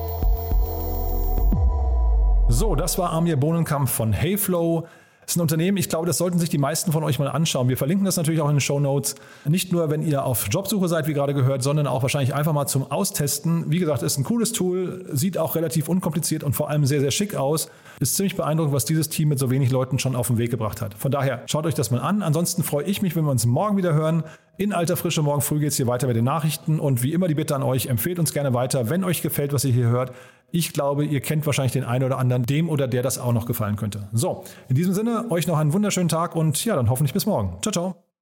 So, 2.54 2.76
das 2.76 2.98
war 2.98 3.12
Amir 3.12 3.36
Bohnenkamp 3.36 3.88
von 3.88 4.12
Heyflow. 4.12 4.86
Das 5.22 5.32
ist 5.32 5.36
ein 5.38 5.40
Unternehmen, 5.40 5.76
ich 5.76 5.88
glaube, 5.88 6.06
das 6.06 6.18
sollten 6.18 6.38
sich 6.38 6.50
die 6.50 6.58
meisten 6.58 6.92
von 6.92 7.02
euch 7.02 7.18
mal 7.18 7.26
anschauen. 7.26 7.68
Wir 7.68 7.76
verlinken 7.76 8.04
das 8.04 8.16
natürlich 8.16 8.40
auch 8.40 8.48
in 8.48 8.54
den 8.54 8.60
Show 8.60 8.78
Notes. 8.78 9.16
Nicht 9.44 9.72
nur, 9.72 9.90
wenn 9.90 10.02
ihr 10.02 10.24
auf 10.24 10.46
Jobsuche 10.48 10.86
seid, 10.86 11.08
wie 11.08 11.14
gerade 11.14 11.34
gehört, 11.34 11.64
sondern 11.64 11.88
auch 11.88 12.02
wahrscheinlich 12.02 12.32
einfach 12.32 12.52
mal 12.52 12.68
zum 12.68 12.88
Austesten. 12.92 13.72
Wie 13.72 13.80
gesagt, 13.80 14.04
ist 14.04 14.18
ein 14.18 14.22
cooles 14.24 14.52
Tool, 14.52 15.04
sieht 15.10 15.36
auch 15.36 15.56
relativ 15.56 15.88
unkompliziert 15.88 16.44
und 16.44 16.52
vor 16.52 16.70
allem 16.70 16.86
sehr, 16.86 17.00
sehr 17.00 17.10
schick 17.10 17.34
aus. 17.34 17.70
Ist 17.98 18.14
ziemlich 18.14 18.36
beeindruckend, 18.36 18.72
was 18.72 18.84
dieses 18.84 19.08
Team 19.08 19.30
mit 19.30 19.40
so 19.40 19.50
wenig 19.50 19.72
Leuten 19.72 19.98
schon 19.98 20.14
auf 20.14 20.28
den 20.28 20.38
Weg 20.38 20.52
gebracht 20.52 20.80
hat. 20.80 20.94
Von 20.94 21.10
daher, 21.10 21.42
schaut 21.46 21.66
euch 21.66 21.74
das 21.74 21.90
mal 21.90 22.00
an. 22.00 22.22
Ansonsten 22.22 22.62
freue 22.62 22.84
ich 22.84 23.02
mich, 23.02 23.16
wenn 23.16 23.24
wir 23.24 23.32
uns 23.32 23.46
morgen 23.46 23.76
wieder 23.76 23.94
hören. 23.94 24.22
In 24.56 24.72
alter 24.72 24.96
Frische 24.96 25.20
morgen 25.20 25.40
früh 25.40 25.58
geht 25.58 25.70
es 25.70 25.76
hier 25.76 25.88
weiter 25.88 26.06
mit 26.06 26.14
den 26.14 26.24
Nachrichten 26.24 26.78
und 26.78 27.02
wie 27.02 27.12
immer 27.12 27.26
die 27.26 27.34
Bitte 27.34 27.56
an 27.56 27.64
euch, 27.64 27.86
empfehlt 27.86 28.20
uns 28.20 28.32
gerne 28.32 28.54
weiter, 28.54 28.88
wenn 28.88 29.02
euch 29.02 29.20
gefällt, 29.20 29.52
was 29.52 29.64
ihr 29.64 29.72
hier 29.72 29.88
hört. 29.88 30.14
Ich 30.52 30.72
glaube, 30.72 31.04
ihr 31.04 31.20
kennt 31.20 31.44
wahrscheinlich 31.44 31.72
den 31.72 31.82
einen 31.82 32.04
oder 32.04 32.18
anderen, 32.18 32.44
dem 32.44 32.68
oder 32.68 32.86
der 32.86 33.02
das 33.02 33.18
auch 33.18 33.32
noch 33.32 33.46
gefallen 33.46 33.74
könnte. 33.74 34.08
So, 34.12 34.44
in 34.68 34.76
diesem 34.76 34.94
Sinne, 34.94 35.26
euch 35.30 35.48
noch 35.48 35.58
einen 35.58 35.72
wunderschönen 35.72 36.08
Tag 36.08 36.36
und 36.36 36.64
ja, 36.64 36.76
dann 36.76 36.88
hoffentlich 36.88 37.12
bis 37.12 37.26
morgen. 37.26 37.58
Ciao, 37.62 37.72
ciao. 37.72 38.13